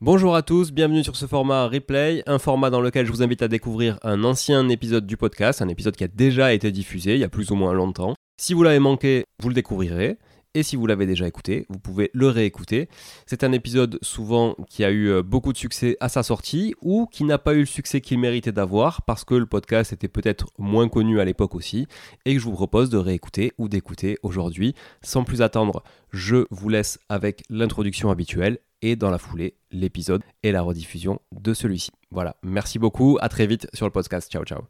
Bonjour 0.00 0.36
à 0.36 0.42
tous, 0.42 0.70
bienvenue 0.70 1.02
sur 1.02 1.16
ce 1.16 1.26
format 1.26 1.66
replay, 1.66 2.22
un 2.28 2.38
format 2.38 2.70
dans 2.70 2.80
lequel 2.80 3.04
je 3.04 3.10
vous 3.10 3.24
invite 3.24 3.42
à 3.42 3.48
découvrir 3.48 3.98
un 4.04 4.22
ancien 4.22 4.68
épisode 4.68 5.08
du 5.08 5.16
podcast, 5.16 5.60
un 5.60 5.66
épisode 5.66 5.96
qui 5.96 6.04
a 6.04 6.08
déjà 6.08 6.54
été 6.54 6.70
diffusé 6.70 7.14
il 7.14 7.18
y 7.18 7.24
a 7.24 7.28
plus 7.28 7.50
ou 7.50 7.56
moins 7.56 7.72
longtemps. 7.72 8.14
Si 8.40 8.54
vous 8.54 8.62
l'avez 8.62 8.78
manqué, 8.78 9.24
vous 9.42 9.48
le 9.48 9.56
découvrirez. 9.56 10.16
Et 10.54 10.62
si 10.62 10.76
vous 10.76 10.86
l'avez 10.86 11.04
déjà 11.04 11.26
écouté, 11.26 11.66
vous 11.68 11.80
pouvez 11.80 12.10
le 12.14 12.28
réécouter. 12.28 12.88
C'est 13.26 13.42
un 13.42 13.50
épisode 13.50 13.98
souvent 14.00 14.54
qui 14.68 14.84
a 14.84 14.90
eu 14.90 15.08
euh, 15.08 15.22
beaucoup 15.22 15.52
de 15.52 15.58
succès 15.58 15.96
à 15.98 16.08
sa 16.08 16.22
sortie 16.22 16.76
ou 16.80 17.06
qui 17.06 17.24
n'a 17.24 17.38
pas 17.38 17.54
eu 17.54 17.60
le 17.60 17.66
succès 17.66 18.00
qu'il 18.00 18.20
méritait 18.20 18.52
d'avoir 18.52 19.02
parce 19.02 19.24
que 19.24 19.34
le 19.34 19.46
podcast 19.46 19.92
était 19.92 20.08
peut-être 20.08 20.46
moins 20.58 20.88
connu 20.88 21.20
à 21.20 21.24
l'époque 21.24 21.56
aussi 21.56 21.88
et 22.24 22.34
que 22.34 22.40
je 22.40 22.44
vous 22.44 22.52
propose 22.52 22.88
de 22.88 22.98
réécouter 22.98 23.52
ou 23.58 23.68
d'écouter 23.68 24.16
aujourd'hui. 24.22 24.74
Sans 25.02 25.24
plus 25.24 25.42
attendre, 25.42 25.82
je 26.12 26.46
vous 26.50 26.68
laisse 26.68 27.00
avec 27.08 27.42
l'introduction 27.50 28.10
habituelle 28.10 28.58
et 28.82 28.96
dans 28.96 29.10
la 29.10 29.18
foulée 29.18 29.54
l'épisode 29.70 30.22
et 30.42 30.52
la 30.52 30.62
rediffusion 30.62 31.20
de 31.32 31.54
celui-ci. 31.54 31.90
Voilà, 32.10 32.36
merci 32.42 32.78
beaucoup, 32.78 33.18
à 33.20 33.28
très 33.28 33.46
vite 33.46 33.68
sur 33.74 33.86
le 33.86 33.92
podcast. 33.92 34.30
Ciao 34.30 34.44
ciao. 34.44 34.62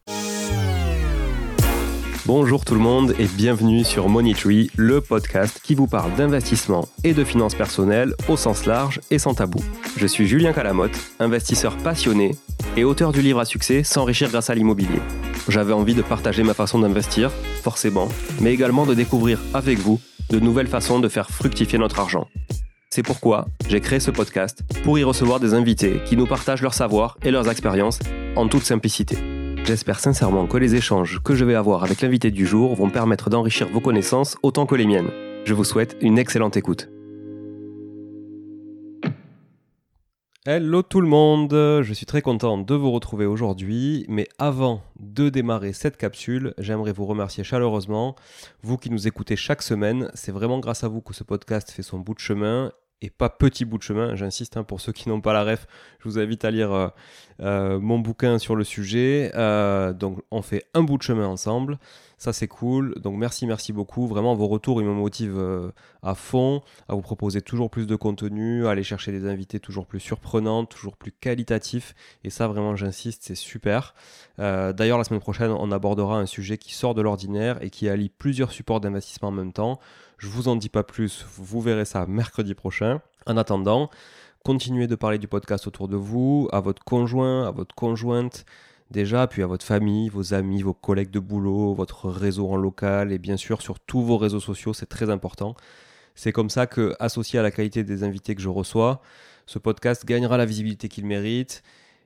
Bonjour 2.27 2.67
tout 2.67 2.75
le 2.75 2.81
monde 2.81 3.15
et 3.19 3.27
bienvenue 3.27 3.85
sur 3.85 4.11
Money 4.11 4.35
Tree, 4.35 4.71
le 4.77 5.01
podcast 5.01 5.61
qui 5.63 5.75
vous 5.75 5.87
parle 5.87 6.15
d'investissement 6.15 6.87
et 7.03 7.15
de 7.15 7.25
finances 7.25 7.55
personnelles 7.55 8.13
au 8.29 8.37
sens 8.37 8.67
large 8.67 9.01
et 9.11 9.19
sans 9.19 9.33
tabou. 9.33 9.61
Je 9.97 10.07
suis 10.07 10.27
Julien 10.27 10.53
Calamotte, 10.53 10.99
investisseur 11.21 11.75
passionné 11.79 12.33
et 12.77 12.85
auteur 12.85 13.13
du 13.13 13.23
livre 13.23 13.41
à 13.41 13.47
succès 13.47 13.83
S'enrichir 13.83 14.29
grâce 14.29 14.51
à 14.51 14.55
l'immobilier. 14.55 15.01
J'avais 15.49 15.73
envie 15.73 15.95
de 15.95 16.03
partager 16.03 16.43
ma 16.43 16.53
façon 16.53 16.81
d'investir, 16.81 17.31
forcément, 17.63 18.09
mais 18.43 18.53
également 18.53 18.85
de 18.85 18.93
découvrir 18.93 19.41
avec 19.55 19.79
vous 19.79 19.99
de 20.29 20.39
nouvelles 20.39 20.67
façons 20.67 21.01
de 21.01 21.09
faire 21.09 21.31
fructifier 21.31 21.79
notre 21.79 21.99
argent. 21.99 22.29
C'est 22.91 23.03
pourquoi 23.03 23.47
j'ai 23.69 23.81
créé 23.81 24.01
ce 24.01 24.11
podcast 24.11 24.63
pour 24.83 24.99
y 24.99 25.05
recevoir 25.05 25.41
des 25.41 25.53
invités 25.53 26.01
qui 26.07 26.17
nous 26.17 26.27
partagent 26.27 26.63
leur 26.63 26.73
savoir 26.73 27.19
et 27.23 27.31
leurs 27.31 27.51
expériences 27.51 27.99
en 28.35 28.49
toute 28.49 28.65
simplicité. 28.65 29.19
J'espère 29.65 30.01
sincèrement 30.01 30.47
que 30.47 30.57
les 30.57 30.75
échanges 30.75 31.21
que 31.23 31.35
je 31.35 31.45
vais 31.45 31.55
avoir 31.55 31.85
avec 31.85 32.01
l'invité 32.01 32.31
du 32.31 32.47
jour 32.47 32.75
vont 32.75 32.89
permettre 32.89 33.29
d'enrichir 33.29 33.69
vos 33.69 33.81
connaissances 33.81 34.39
autant 34.43 34.65
que 34.65 34.75
les 34.75 34.87
miennes. 34.87 35.11
Je 35.45 35.53
vous 35.53 35.65
souhaite 35.65 35.97
une 36.01 36.19
excellente 36.19 36.57
écoute. 36.57 36.89
Hello 40.51 40.81
tout 40.81 41.03
le 41.03 41.09
monde, 41.09 41.51
je 41.53 41.93
suis 41.93 42.07
très 42.07 42.23
content 42.23 42.57
de 42.57 42.75
vous 42.75 42.91
retrouver 42.91 43.27
aujourd'hui, 43.27 44.07
mais 44.09 44.27
avant 44.39 44.81
de 44.99 45.29
démarrer 45.29 45.75
cette 45.75 45.99
capsule, 45.99 46.55
j'aimerais 46.57 46.93
vous 46.93 47.05
remercier 47.05 47.45
chaleureusement, 47.45 48.17
vous 48.63 48.79
qui 48.79 48.89
nous 48.89 49.07
écoutez 49.07 49.37
chaque 49.37 49.61
semaine, 49.61 50.11
c'est 50.15 50.33
vraiment 50.33 50.59
grâce 50.59 50.85
à 50.85 50.89
vous 50.89 51.03
que 51.03 51.13
ce 51.13 51.23
podcast 51.23 51.71
fait 51.71 51.83
son 51.83 51.99
bout 51.99 52.15
de 52.15 52.21
chemin 52.21 52.73
et 53.03 53.11
pas 53.11 53.29
petit 53.29 53.67
bout 53.67 53.77
de 53.77 53.83
chemin, 53.83 54.15
j'insiste, 54.15 54.57
hein, 54.57 54.65
pour 54.65 54.81
ceux 54.81 54.93
qui 54.93 55.11
n'ont 55.11 55.21
pas 55.21 55.35
la 55.35 55.45
ref, 55.45 55.67
je 56.01 56.09
vous 56.09 56.19
invite 56.19 56.47
à 56.47 56.51
lire 56.51 56.73
euh, 56.73 56.89
euh, 57.41 57.79
mon 57.79 57.99
bouquin 57.99 58.39
sur 58.39 58.57
le 58.57 58.65
sujet. 58.65 59.31
Euh, 59.35 59.93
donc 59.93 60.23
on 60.31 60.41
fait 60.41 60.65
un 60.73 60.83
bout 60.83 60.97
de 60.97 61.03
chemin 61.03 61.27
ensemble, 61.27 61.79
ça 62.19 62.33
c'est 62.33 62.49
cool. 62.49 62.95
Donc 63.01 63.17
merci, 63.17 63.47
merci 63.47 63.73
beaucoup. 63.73 64.07
Vraiment, 64.07 64.35
vos 64.35 64.49
retours, 64.49 64.83
ils 64.83 64.87
me 64.87 64.93
motivent 64.93 65.73
à 66.03 66.15
fond, 66.15 66.63
à 66.89 66.95
vous 66.95 67.01
proposer 67.01 67.41
toujours 67.41 67.71
plus 67.71 67.87
de 67.87 67.97
contenu, 67.97 68.67
à 68.67 68.71
aller 68.73 68.83
chercher 68.83 69.13
des 69.13 69.27
invités 69.27 69.61
toujours 69.61 69.87
plus 69.87 70.01
surprenants, 70.01 70.65
toujours 70.65 70.97
plus 70.97 71.13
qualitatifs. 71.13 71.95
Et 72.25 72.31
ça, 72.31 72.49
vraiment, 72.49 72.77
j'insiste, 72.77 73.23
c'est 73.25 73.35
super. 73.35 73.95
D'ailleurs, 74.37 74.99
la 74.99 75.05
semaine 75.05 75.21
prochaine, 75.21 75.51
on 75.51 75.71
abordera 75.73 76.19
un 76.19 76.27
sujet 76.27 76.59
qui 76.59 76.75
sort 76.75 76.95
de 76.95 77.03
l'ordinaire 77.03 77.63
et 77.63 77.71
qui 77.71 77.89
allie 77.89 78.09
plusieurs 78.11 78.53
supports 78.53 78.81
d'investissement 78.81 79.29
en 79.29 79.33
même 79.33 79.53
temps. 79.53 79.79
Je 80.19 80.29
vous 80.29 80.49
en 80.49 80.57
dis 80.57 80.69
pas 80.69 80.83
plus, 80.83 81.25
vous 81.37 81.61
verrez 81.61 81.85
ça 81.85 82.05
mercredi 82.07 82.55
prochain. 82.55 83.01
En 83.27 83.37
attendant, 83.37 83.89
continuez 84.45 84.89
de 84.89 84.97
parler 84.97 85.19
du 85.19 85.29
podcast 85.29 85.67
autour 85.69 85.87
de 85.87 85.97
vous, 85.97 86.49
à 86.51 86.61
votre 86.61 86.83
conjoint, 86.83 87.47
à 87.47 87.53
votre 87.53 87.75
conjointe 87.75 88.45
déjà, 88.91 89.27
puis 89.27 89.43
à 89.43 89.47
votre 89.47 89.65
famille, 89.65 90.09
vos 90.09 90.35
amis, 90.35 90.63
vos 90.63 90.75
collègues 90.75 91.11
de 91.11 91.21
boulot, 91.21 91.75
votre 91.75 92.09
réseau 92.09 92.49
en 92.51 92.57
local 92.57 93.13
et 93.13 93.19
bien 93.19 93.37
sûr 93.37 93.63
sur 93.63 93.81
tous 93.81 94.03
vos 94.03 94.19
réseaux 94.19 94.41
sociaux, 94.41 94.73
c'est 94.73 94.87
très 94.87 95.11
important. 95.11 95.55
C'est 96.15 96.33
comme 96.33 96.51
ça 96.51 96.67
que, 96.67 96.95
associé 96.99 97.39
à 97.39 97.43
la 97.43 97.51
qualité 97.51 97.85
des 97.85 98.03
invités 98.03 98.35
que 98.35 98.43
je 98.43 98.49
reçois, 98.49 99.01
ce 99.47 99.59
podcast 99.59 100.05
gagnera 100.05 100.37
la 100.37 100.47
visibilité 100.47 100.89
qu'il 100.89 101.07
mérite. 101.07 101.63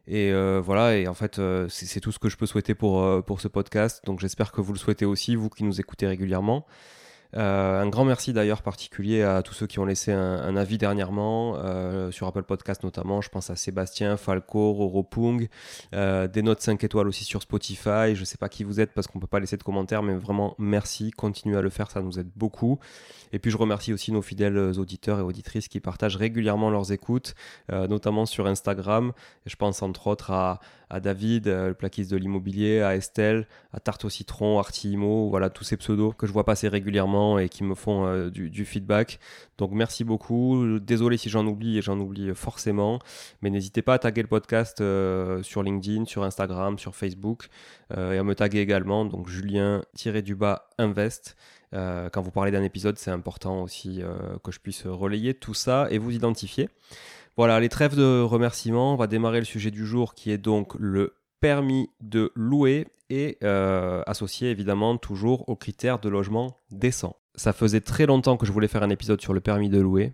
Et 0.06 0.32
euh, 0.32 0.60
voilà, 0.62 0.96
et 0.96 1.06
en 1.08 1.14
fait, 1.14 1.38
euh, 1.38 1.68
c'est 1.68 2.00
tout 2.00 2.12
ce 2.12 2.18
que 2.18 2.28
je 2.28 2.36
peux 2.36 2.46
souhaiter 2.46 2.74
pour, 2.74 3.02
euh, 3.02 3.22
pour 3.22 3.40
ce 3.40 3.48
podcast. 3.48 4.02
Donc 4.04 4.20
j'espère 4.20 4.52
que 4.52 4.60
vous 4.60 4.72
le 4.72 4.78
souhaitez 4.78 5.04
aussi, 5.04 5.36
vous 5.36 5.48
qui 5.48 5.64
nous 5.64 5.80
écoutez 5.80 6.06
régulièrement. 6.06 6.66
Euh, 7.36 7.80
un 7.80 7.88
grand 7.88 8.04
merci 8.04 8.32
d'ailleurs 8.32 8.62
particulier 8.62 9.22
à 9.22 9.42
tous 9.42 9.54
ceux 9.54 9.66
qui 9.66 9.78
ont 9.78 9.84
laissé 9.84 10.12
un, 10.12 10.56
avis 10.56 10.78
dernièrement, 10.78 11.56
euh, 11.56 12.10
sur 12.10 12.26
Apple 12.26 12.42
Podcast 12.42 12.82
notamment. 12.82 13.20
Je 13.20 13.28
pense 13.28 13.50
à 13.50 13.56
Sébastien, 13.56 14.16
Falco, 14.16 14.72
Roro 14.72 15.02
Pung, 15.02 15.48
euh, 15.94 16.28
des 16.28 16.42
notes 16.42 16.60
5 16.60 16.82
étoiles 16.84 17.08
aussi 17.08 17.24
sur 17.24 17.42
Spotify. 17.42 18.14
Je 18.14 18.20
ne 18.20 18.24
sais 18.24 18.38
pas 18.38 18.48
qui 18.48 18.64
vous 18.64 18.80
êtes 18.80 18.92
parce 18.92 19.06
qu'on 19.06 19.18
ne 19.18 19.22
peut 19.22 19.28
pas 19.28 19.40
laisser 19.40 19.56
de 19.56 19.62
commentaires, 19.62 20.02
mais 20.02 20.14
vraiment 20.14 20.54
merci. 20.58 21.10
Continuez 21.10 21.56
à 21.56 21.62
le 21.62 21.70
faire, 21.70 21.90
ça 21.90 22.02
nous 22.02 22.18
aide 22.18 22.30
beaucoup. 22.36 22.78
Et 23.32 23.38
puis 23.38 23.50
je 23.50 23.56
remercie 23.56 23.92
aussi 23.92 24.12
nos 24.12 24.22
fidèles 24.22 24.58
auditeurs 24.58 25.18
et 25.18 25.22
auditrices 25.22 25.68
qui 25.68 25.80
partagent 25.80 26.16
régulièrement 26.16 26.68
leurs 26.68 26.92
écoutes, 26.92 27.34
notamment 27.70 28.26
sur 28.26 28.46
Instagram. 28.46 29.12
Je 29.46 29.56
pense 29.56 29.80
entre 29.82 30.06
autres 30.08 30.30
à 30.32 30.60
à 30.92 31.00
David, 31.00 31.48
euh, 31.48 31.68
le 31.68 31.74
plaquiste 31.74 32.10
de 32.10 32.18
l'immobilier, 32.18 32.82
à 32.82 32.94
Estelle, 32.94 33.46
à 33.72 33.80
Tarte 33.80 34.04
au 34.04 34.10
citron, 34.10 34.58
Artimo, 34.58 35.30
voilà 35.30 35.48
tous 35.48 35.64
ces 35.64 35.78
pseudos 35.78 36.14
que 36.14 36.26
je 36.26 36.32
vois 36.32 36.44
passer 36.44 36.68
régulièrement 36.68 37.38
et 37.38 37.48
qui 37.48 37.64
me 37.64 37.74
font 37.74 38.04
euh, 38.04 38.28
du, 38.28 38.64
feedback. 38.66 39.18
Donc 39.56 39.70
merci 39.72 40.04
beaucoup. 40.04 40.78
Désolé 40.78 41.16
si 41.16 41.30
j'en 41.30 41.46
oublie 41.46 41.78
et 41.78 41.82
j'en 41.82 41.98
oublie 41.98 42.34
forcément, 42.34 42.98
mais 43.40 43.48
n'hésitez 43.48 43.80
pas 43.80 43.94
à 43.94 43.98
taguer 43.98 44.20
le 44.20 44.28
podcast 44.28 44.82
euh, 44.82 45.42
sur 45.42 45.62
LinkedIn, 45.62 46.04
sur 46.04 46.24
Instagram, 46.24 46.78
sur 46.78 46.94
Facebook 46.94 47.48
et 47.90 48.18
à 48.18 48.22
me 48.22 48.34
taguer 48.34 48.60
également. 48.60 49.04
Donc 49.04 49.28
Julien-du-bas 49.28 50.68
invest. 50.78 51.36
quand 51.72 52.22
vous 52.22 52.30
parlez 52.30 52.50
d'un 52.50 52.62
épisode, 52.62 52.96
c'est 52.98 53.10
important 53.10 53.62
aussi 53.62 54.02
que 54.42 54.50
je 54.50 54.60
puisse 54.60 54.86
relayer 54.86 55.34
tout 55.34 55.52
ça 55.52 55.88
et 55.90 55.98
vous 55.98 56.12
identifier. 56.12 56.70
Voilà, 57.36 57.60
les 57.60 57.68
trêves 57.68 57.96
de 57.96 58.20
remerciements, 58.20 58.92
on 58.92 58.96
va 58.96 59.06
démarrer 59.06 59.38
le 59.38 59.44
sujet 59.44 59.70
du 59.70 59.86
jour 59.86 60.14
qui 60.14 60.30
est 60.30 60.38
donc 60.38 60.74
le 60.78 61.14
permis 61.40 61.90
de 62.00 62.30
louer 62.34 62.86
et 63.08 63.38
euh, 63.42 64.02
associé 64.06 64.50
évidemment 64.50 64.96
toujours 64.96 65.48
aux 65.48 65.56
critères 65.56 65.98
de 65.98 66.08
logement 66.08 66.58
décent. 66.70 67.16
Ça 67.34 67.52
faisait 67.52 67.80
très 67.80 68.06
longtemps 68.06 68.36
que 68.36 68.44
je 68.44 68.52
voulais 68.52 68.68
faire 68.68 68.82
un 68.82 68.90
épisode 68.90 69.20
sur 69.20 69.32
le 69.32 69.40
permis 69.40 69.70
de 69.70 69.80
louer. 69.80 70.12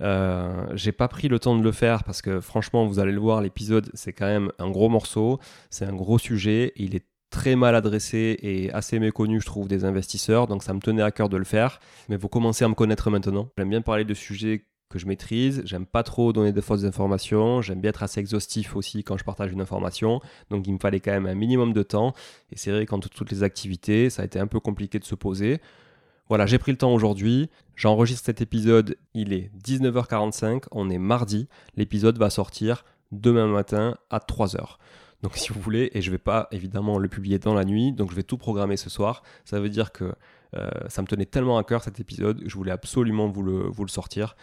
Euh, 0.00 0.66
j'ai 0.74 0.92
pas 0.92 1.08
pris 1.08 1.28
le 1.28 1.38
temps 1.38 1.56
de 1.56 1.62
le 1.62 1.72
faire 1.72 2.02
parce 2.04 2.22
que 2.22 2.40
franchement, 2.40 2.86
vous 2.86 2.98
allez 2.98 3.12
le 3.12 3.20
voir, 3.20 3.42
l'épisode 3.42 3.90
c'est 3.94 4.12
quand 4.12 4.26
même 4.26 4.50
un 4.58 4.70
gros 4.70 4.88
morceau, 4.88 5.40
c'est 5.70 5.84
un 5.84 5.94
gros 5.94 6.18
sujet, 6.18 6.72
il 6.76 6.94
est 6.96 7.04
très 7.30 7.56
mal 7.56 7.74
adressé 7.74 8.38
et 8.42 8.72
assez 8.72 8.98
méconnu, 8.98 9.40
je 9.40 9.46
trouve, 9.46 9.68
des 9.68 9.84
investisseurs. 9.84 10.46
Donc 10.46 10.62
ça 10.62 10.72
me 10.72 10.80
tenait 10.80 11.02
à 11.02 11.10
cœur 11.10 11.28
de 11.28 11.36
le 11.36 11.44
faire. 11.44 11.80
Mais 12.08 12.16
vous 12.16 12.28
commencez 12.28 12.64
à 12.64 12.68
me 12.68 12.74
connaître 12.74 13.10
maintenant. 13.10 13.50
J'aime 13.58 13.70
bien 13.70 13.82
parler 13.82 14.04
de 14.04 14.14
sujets 14.14 14.64
que 14.88 14.98
je 14.98 15.06
maîtrise. 15.06 15.62
J'aime 15.64 15.86
pas 15.86 16.02
trop 16.02 16.32
donner 16.32 16.52
de 16.52 16.60
fausses 16.60 16.84
informations. 16.84 17.62
J'aime 17.62 17.80
bien 17.80 17.90
être 17.90 18.02
assez 18.02 18.20
exhaustif 18.20 18.76
aussi 18.76 19.04
quand 19.04 19.16
je 19.16 19.24
partage 19.24 19.52
une 19.52 19.60
information. 19.60 20.20
Donc 20.50 20.66
il 20.66 20.72
me 20.72 20.78
fallait 20.78 21.00
quand 21.00 21.12
même 21.12 21.26
un 21.26 21.34
minimum 21.34 21.72
de 21.72 21.82
temps. 21.82 22.14
Et 22.52 22.56
c'est 22.56 22.70
vrai 22.70 22.86
qu'entre 22.86 23.08
toutes 23.08 23.30
les 23.30 23.42
activités, 23.42 24.10
ça 24.10 24.22
a 24.22 24.24
été 24.24 24.38
un 24.38 24.46
peu 24.46 24.60
compliqué 24.60 24.98
de 24.98 25.04
se 25.04 25.14
poser. 25.14 25.60
Voilà, 26.28 26.46
j'ai 26.46 26.58
pris 26.58 26.72
le 26.72 26.78
temps 26.78 26.92
aujourd'hui. 26.92 27.48
J'enregistre 27.76 28.26
cet 28.26 28.40
épisode. 28.40 28.96
Il 29.14 29.32
est 29.32 29.50
19h45. 29.64 30.64
On 30.72 30.90
est 30.90 30.98
mardi. 30.98 31.48
L'épisode 31.76 32.18
va 32.18 32.30
sortir 32.30 32.84
demain 33.12 33.46
matin 33.46 33.96
à 34.10 34.18
3h. 34.18 34.76
Donc 35.22 35.36
si 35.36 35.52
vous 35.52 35.60
voulez, 35.60 35.90
et 35.94 36.02
je 36.02 36.10
vais 36.10 36.18
pas 36.18 36.48
évidemment 36.52 36.98
le 36.98 37.08
publier 37.08 37.38
dans 37.38 37.54
la 37.54 37.64
nuit, 37.64 37.92
donc 37.92 38.10
je 38.10 38.16
vais 38.16 38.22
tout 38.22 38.38
programmer 38.38 38.76
ce 38.76 38.88
soir. 38.88 39.22
Ça 39.44 39.58
veut 39.58 39.68
dire 39.68 39.90
que 39.90 40.12
euh, 40.56 40.70
ça 40.88 41.02
me 41.02 41.06
tenait 41.06 41.26
tellement 41.26 41.58
à 41.58 41.64
cœur 41.64 41.82
cet 41.82 42.00
épisode, 42.00 42.42
je 42.46 42.54
voulais 42.54 42.70
absolument 42.70 43.28
vous 43.28 43.42
le, 43.42 43.62
vous 43.68 43.84
le 43.84 43.90
sortir. 43.90 44.36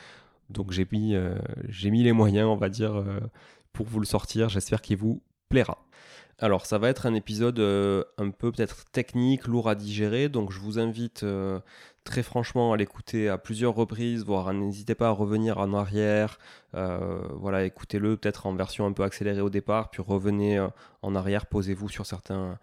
Donc 0.50 0.72
j'ai 0.72 0.88
mis, 0.92 1.16
euh, 1.16 1.36
j'ai 1.68 1.92
mis 1.92 2.04
les 2.04 2.12
moyens, 2.12 2.48
on 2.48 2.56
va 2.56 2.70
dire, 2.70 2.96
euh, 2.96 3.20
pour 3.74 3.86
vous 3.88 4.00
le 4.00 4.06
sortir. 4.06 4.50
J'espère 4.50 4.82
qu'il 4.82 4.98
vous 4.98 5.22
plaira. 5.50 5.80
Alors 6.40 6.66
ça 6.66 6.78
va 6.78 6.90
être 6.90 7.06
un 7.06 7.14
épisode 7.14 7.60
euh, 7.60 8.04
un 8.18 8.30
peu 8.30 8.52
peut-être 8.52 8.86
technique, 8.92 9.48
lourd 9.48 9.70
à 9.70 9.76
digérer, 9.76 10.28
donc 10.28 10.52
je 10.52 10.60
vous 10.60 10.80
invite 10.80 11.26
très 12.04 12.24
franchement 12.24 12.74
à 12.74 12.78
l'écouter 12.78 13.30
à 13.30 13.38
plusieurs 13.38 13.74
reprises, 13.74 14.26
voire 14.26 14.54
n'hésitez 14.54 14.96
pas 14.96 15.08
à 15.08 15.12
revenir 15.12 15.60
en 15.60 15.74
arrière, 15.74 16.38
voilà, 16.74 17.64
écoutez-le 17.64 18.18
peut-être 18.18 18.48
en 18.48 18.54
version 18.54 18.86
un 18.86 18.92
peu 18.92 19.04
accélérée 19.04 19.40
au 19.40 19.50
départ, 19.50 19.90
puis 19.92 20.04
revenez 20.06 20.60
en 21.02 21.16
arrière, 21.16 21.46
posez-vous 21.46 21.88
sur 21.88 22.06
certains, 22.06 22.60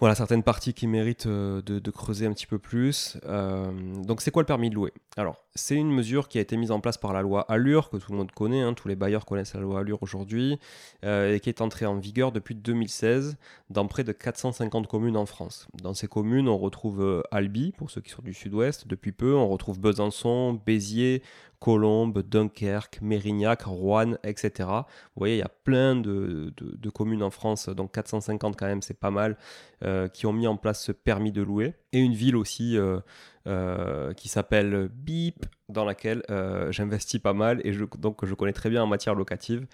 voilà 0.00 0.14
certaines 0.14 0.44
parties 0.44 0.74
qui 0.74 0.86
méritent 0.86 1.26
euh, 1.26 1.60
de, 1.62 1.90
creuser 1.90 2.26
un 2.26 2.32
petit 2.32 2.46
peu 2.46 2.58
plus. 2.58 3.16
Euh, 3.26 3.72
donc 4.04 4.20
c'est 4.20 4.30
quoi 4.30 4.42
le 4.42 4.46
permis 4.46 4.70
de 4.70 4.76
louer? 4.76 4.92
Alors 5.16 5.44
c'est 5.56 5.74
une 5.74 5.90
mesure 5.90 6.28
qui 6.28 6.38
a 6.38 6.40
été 6.40 6.56
mise 6.56 6.70
en 6.70 6.78
place 6.78 6.96
par 6.96 7.12
la 7.12 7.22
loi 7.22 7.50
Allure, 7.50 7.90
que 7.90 7.96
tout 7.96 8.12
le 8.12 8.18
monde 8.18 8.30
connaît, 8.30 8.60
hein, 8.60 8.74
tous 8.74 8.86
les 8.86 8.94
bailleurs 8.94 9.26
connaissent 9.26 9.54
la 9.54 9.60
loi 9.60 9.80
Allure 9.80 10.02
aujourd'hui, 10.02 10.58
euh, 11.04 11.34
et 11.34 11.40
qui 11.40 11.48
est 11.48 11.60
entrée 11.60 11.86
en 11.86 11.96
vigueur 11.96 12.30
depuis 12.30 12.54
2016 12.54 13.36
dans 13.70 13.86
près 13.86 14.04
de 14.04 14.12
450 14.12 14.86
communes 14.86 15.16
en 15.16 15.26
France. 15.26 15.66
Dans 15.82 15.94
ces 15.94 16.06
communes, 16.06 16.48
on 16.48 16.58
retrouve 16.58 17.24
Albi, 17.32 17.72
pour 17.72 17.90
ceux 17.90 18.00
qui 18.00 18.10
sont 18.10 18.22
du 18.22 18.34
sud-ouest, 18.34 18.86
depuis 18.86 19.12
peu, 19.12 19.34
on 19.34 19.48
retrouve 19.48 19.80
Besançon, 19.80 20.60
Béziers, 20.64 21.22
Colombes, 21.60 22.22
Dunkerque, 22.22 23.00
Mérignac, 23.02 23.62
Rouen, 23.62 24.14
etc. 24.22 24.68
Vous 24.68 25.18
voyez, 25.18 25.36
il 25.36 25.38
y 25.38 25.42
a 25.42 25.48
plein 25.48 25.96
de, 25.96 26.52
communes 26.94 27.22
en 27.22 27.30
France, 27.30 27.68
donc 27.68 27.92
450 27.92 28.56
quand 28.56 28.66
même, 28.66 28.82
c'est 28.82 28.98
pas 28.98 29.10
mal, 29.10 29.36
euh, 29.84 30.08
qui 30.08 30.26
ont 30.26 30.32
mis 30.32 30.46
en 30.46 30.56
place 30.56 30.82
ce 30.82 30.92
permis 30.92 31.32
de 31.32 31.42
louer. 31.42 31.74
Et 31.92 31.98
une 31.98 32.14
ville 32.14 32.36
aussi 32.36 32.76
euh, 32.76 33.00
euh, 33.46 34.12
qui 34.14 34.28
s'appelle 34.28 34.88
Bip, 34.92 35.46
dans 35.68 35.84
laquelle 35.84 36.22
j'investis 36.70 37.20
pas 37.20 37.34
mal 37.34 37.60
et 37.64 37.72
je, 37.72 37.84
donc 37.98 38.24
je 38.24 38.34
connais 38.34 38.52
très 38.52 38.70
bien 38.70 38.82
en 38.82 38.86
matière 38.86 39.14
locative. 39.14 39.66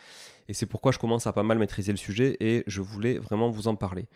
Et 0.48 0.54
c'est 0.54 0.66
pourquoi 0.66 0.92
je 0.92 0.98
commence 0.98 1.26
à 1.26 1.32
pas 1.32 1.42
mal 1.42 1.58
maîtriser 1.58 1.92
le 1.92 1.98
sujet 1.98 2.36
et 2.40 2.64
je 2.66 2.80
voulais 2.80 3.18
vraiment 3.18 3.48
vous 3.48 3.68
en 3.68 3.76
parler. 3.76 4.06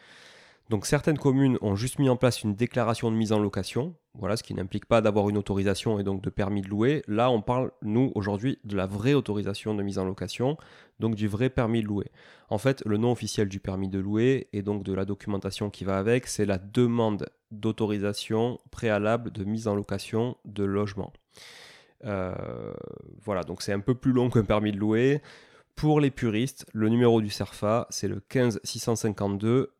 Donc 0.68 0.84
certaines 0.84 1.16
communes 1.16 1.56
ont 1.62 1.76
juste 1.76 1.98
mis 1.98 2.10
en 2.10 2.16
place 2.16 2.42
une 2.42 2.54
déclaration 2.54 3.10
de 3.10 3.16
mise 3.16 3.32
en 3.32 3.38
location, 3.38 3.94
voilà, 4.12 4.36
ce 4.36 4.42
qui 4.42 4.52
n'implique 4.52 4.84
pas 4.84 5.00
d'avoir 5.00 5.30
une 5.30 5.38
autorisation 5.38 5.98
et 5.98 6.02
donc 6.02 6.22
de 6.22 6.28
permis 6.28 6.60
de 6.60 6.68
louer. 6.68 7.02
Là, 7.08 7.30
on 7.30 7.40
parle, 7.40 7.70
nous, 7.80 8.12
aujourd'hui, 8.14 8.58
de 8.64 8.76
la 8.76 8.86
vraie 8.86 9.14
autorisation 9.14 9.74
de 9.74 9.82
mise 9.82 9.98
en 9.98 10.04
location, 10.04 10.58
donc 11.00 11.14
du 11.14 11.26
vrai 11.26 11.48
permis 11.48 11.82
de 11.82 11.86
louer. 11.86 12.10
En 12.50 12.58
fait, 12.58 12.82
le 12.84 12.98
nom 12.98 13.12
officiel 13.12 13.48
du 13.48 13.60
permis 13.60 13.88
de 13.88 13.98
louer 13.98 14.48
et 14.52 14.60
donc 14.60 14.82
de 14.82 14.92
la 14.92 15.06
documentation 15.06 15.70
qui 15.70 15.84
va 15.84 15.96
avec, 15.96 16.26
c'est 16.26 16.44
la 16.44 16.58
demande 16.58 17.26
d'autorisation 17.50 18.58
préalable 18.70 19.30
de 19.30 19.44
mise 19.44 19.68
en 19.68 19.74
location 19.74 20.36
de 20.44 20.64
logement. 20.64 21.14
Euh, 22.04 22.34
voilà, 23.22 23.42
donc 23.42 23.62
c'est 23.62 23.72
un 23.72 23.80
peu 23.80 23.94
plus 23.94 24.12
long 24.12 24.28
qu'un 24.28 24.44
permis 24.44 24.72
de 24.72 24.78
louer. 24.78 25.22
Pour 25.76 26.00
les 26.00 26.10
puristes, 26.10 26.66
le 26.74 26.90
numéro 26.90 27.22
du 27.22 27.30
CERFA, 27.30 27.86
c'est 27.88 28.08
le 28.08 28.20
15652. 28.20 29.70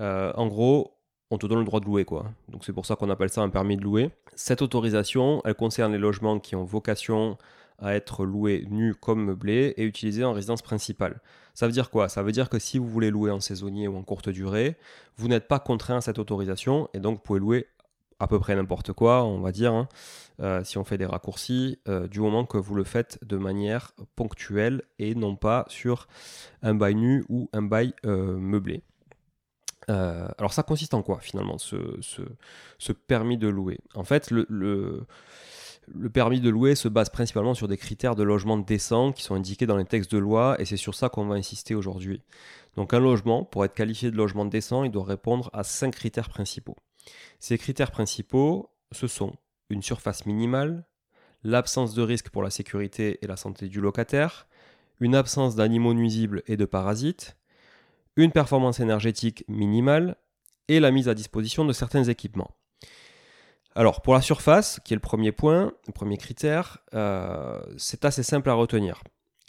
Euh, 0.00 0.32
en 0.34 0.46
gros, 0.46 0.96
on 1.30 1.38
te 1.38 1.46
donne 1.46 1.60
le 1.60 1.64
droit 1.64 1.80
de 1.80 1.84
louer, 1.84 2.04
quoi. 2.04 2.26
Donc 2.48 2.64
c'est 2.64 2.72
pour 2.72 2.86
ça 2.86 2.96
qu'on 2.96 3.10
appelle 3.10 3.30
ça 3.30 3.42
un 3.42 3.50
permis 3.50 3.76
de 3.76 3.82
louer. 3.82 4.10
Cette 4.34 4.62
autorisation, 4.62 5.42
elle 5.44 5.54
concerne 5.54 5.92
les 5.92 5.98
logements 5.98 6.40
qui 6.40 6.56
ont 6.56 6.64
vocation 6.64 7.38
à 7.78 7.94
être 7.94 8.24
loués 8.24 8.66
nus 8.68 8.94
comme 8.94 9.24
meublés 9.24 9.74
et 9.76 9.84
utilisés 9.84 10.24
en 10.24 10.32
résidence 10.32 10.62
principale. 10.62 11.20
Ça 11.54 11.66
veut 11.66 11.72
dire 11.72 11.90
quoi? 11.90 12.08
Ça 12.08 12.22
veut 12.22 12.32
dire 12.32 12.48
que 12.48 12.58
si 12.58 12.78
vous 12.78 12.88
voulez 12.88 13.10
louer 13.10 13.30
en 13.30 13.40
saisonnier 13.40 13.88
ou 13.88 13.96
en 13.96 14.02
courte 14.02 14.28
durée, 14.28 14.76
vous 15.16 15.28
n'êtes 15.28 15.48
pas 15.48 15.58
contraint 15.58 15.96
à 15.96 16.00
cette 16.00 16.18
autorisation 16.18 16.88
et 16.94 17.00
donc 17.00 17.16
vous 17.16 17.22
pouvez 17.22 17.40
louer 17.40 17.66
à 18.18 18.26
peu 18.26 18.38
près 18.38 18.54
n'importe 18.54 18.92
quoi, 18.92 19.24
on 19.24 19.40
va 19.40 19.50
dire, 19.50 19.72
hein. 19.72 19.88
euh, 20.40 20.62
si 20.62 20.76
on 20.76 20.84
fait 20.84 20.98
des 20.98 21.06
raccourcis, 21.06 21.78
euh, 21.88 22.06
du 22.06 22.20
moment 22.20 22.44
que 22.44 22.58
vous 22.58 22.74
le 22.74 22.84
faites 22.84 23.18
de 23.24 23.38
manière 23.38 23.92
ponctuelle 24.14 24.82
et 24.98 25.14
non 25.14 25.36
pas 25.36 25.64
sur 25.68 26.06
un 26.60 26.74
bail 26.74 26.96
nu 26.96 27.24
ou 27.30 27.48
un 27.54 27.62
bail 27.62 27.94
meublé. 28.04 28.82
Euh, 29.90 30.28
alors 30.38 30.52
ça 30.52 30.62
consiste 30.62 30.94
en 30.94 31.02
quoi 31.02 31.18
finalement 31.20 31.58
ce, 31.58 31.76
permis 32.92 33.36
de 33.36 33.48
louer? 33.48 33.78
En 33.94 34.04
fait, 34.04 34.30
le, 34.30 35.06
permis 36.12 36.40
de 36.40 36.48
louer 36.48 36.76
se 36.76 36.88
base 36.88 37.10
principalement 37.10 37.54
sur 37.54 37.66
des 37.66 37.76
critères 37.76 38.14
de 38.14 38.22
logement 38.22 38.56
décent 38.56 39.12
qui 39.12 39.22
sont 39.22 39.34
indiqués 39.34 39.66
dans 39.66 39.76
les 39.76 39.84
textes 39.84 40.12
de 40.12 40.18
loi 40.18 40.60
et 40.60 40.64
c'est 40.64 40.76
sur 40.76 40.94
ça 40.94 41.08
qu'on 41.08 41.26
va 41.26 41.34
insister 41.34 41.74
aujourd'hui. 41.74 42.22
Donc 42.76 42.94
un 42.94 43.00
logement, 43.00 43.44
pour 43.44 43.64
être 43.64 43.74
qualifié 43.74 44.10
de 44.10 44.16
logement 44.16 44.44
décent, 44.44 44.84
il 44.84 44.92
doit 44.92 45.04
répondre 45.04 45.50
à 45.52 45.64
cinq 45.64 45.92
critères 45.92 46.28
principaux. 46.28 46.76
Ces 47.40 47.58
critères 47.58 47.90
principaux, 47.90 48.70
ce 48.92 49.08
sont 49.08 49.34
une 49.70 49.82
surface 49.82 50.26
minimale, 50.26 50.86
l'absence 51.42 51.94
de 51.94 52.02
risque 52.02 52.30
pour 52.30 52.42
la 52.42 52.50
sécurité 52.50 53.18
et 53.22 53.26
la 53.26 53.36
santé 53.36 53.68
du 53.68 53.80
locataire, 53.80 54.46
une 55.00 55.14
absence 55.14 55.56
d'animaux 55.56 55.94
nuisibles 55.94 56.42
et 56.46 56.56
de 56.56 56.64
parasites, 56.66 57.36
une 58.16 58.32
performance 58.32 58.80
énergétique 58.80 59.44
minimale 59.48 60.16
et 60.68 60.80
la 60.80 60.90
mise 60.90 61.08
à 61.08 61.14
disposition 61.14 61.64
de 61.64 61.72
certains 61.72 62.04
équipements. 62.04 62.50
Alors 63.74 64.02
pour 64.02 64.14
la 64.14 64.20
surface, 64.20 64.80
qui 64.84 64.94
est 64.94 64.96
le 64.96 65.00
premier 65.00 65.32
point, 65.32 65.72
le 65.86 65.92
premier 65.92 66.16
critère, 66.16 66.78
euh, 66.94 67.60
c'est 67.76 68.04
assez 68.04 68.22
simple 68.22 68.50
à 68.50 68.54
retenir. 68.54 69.02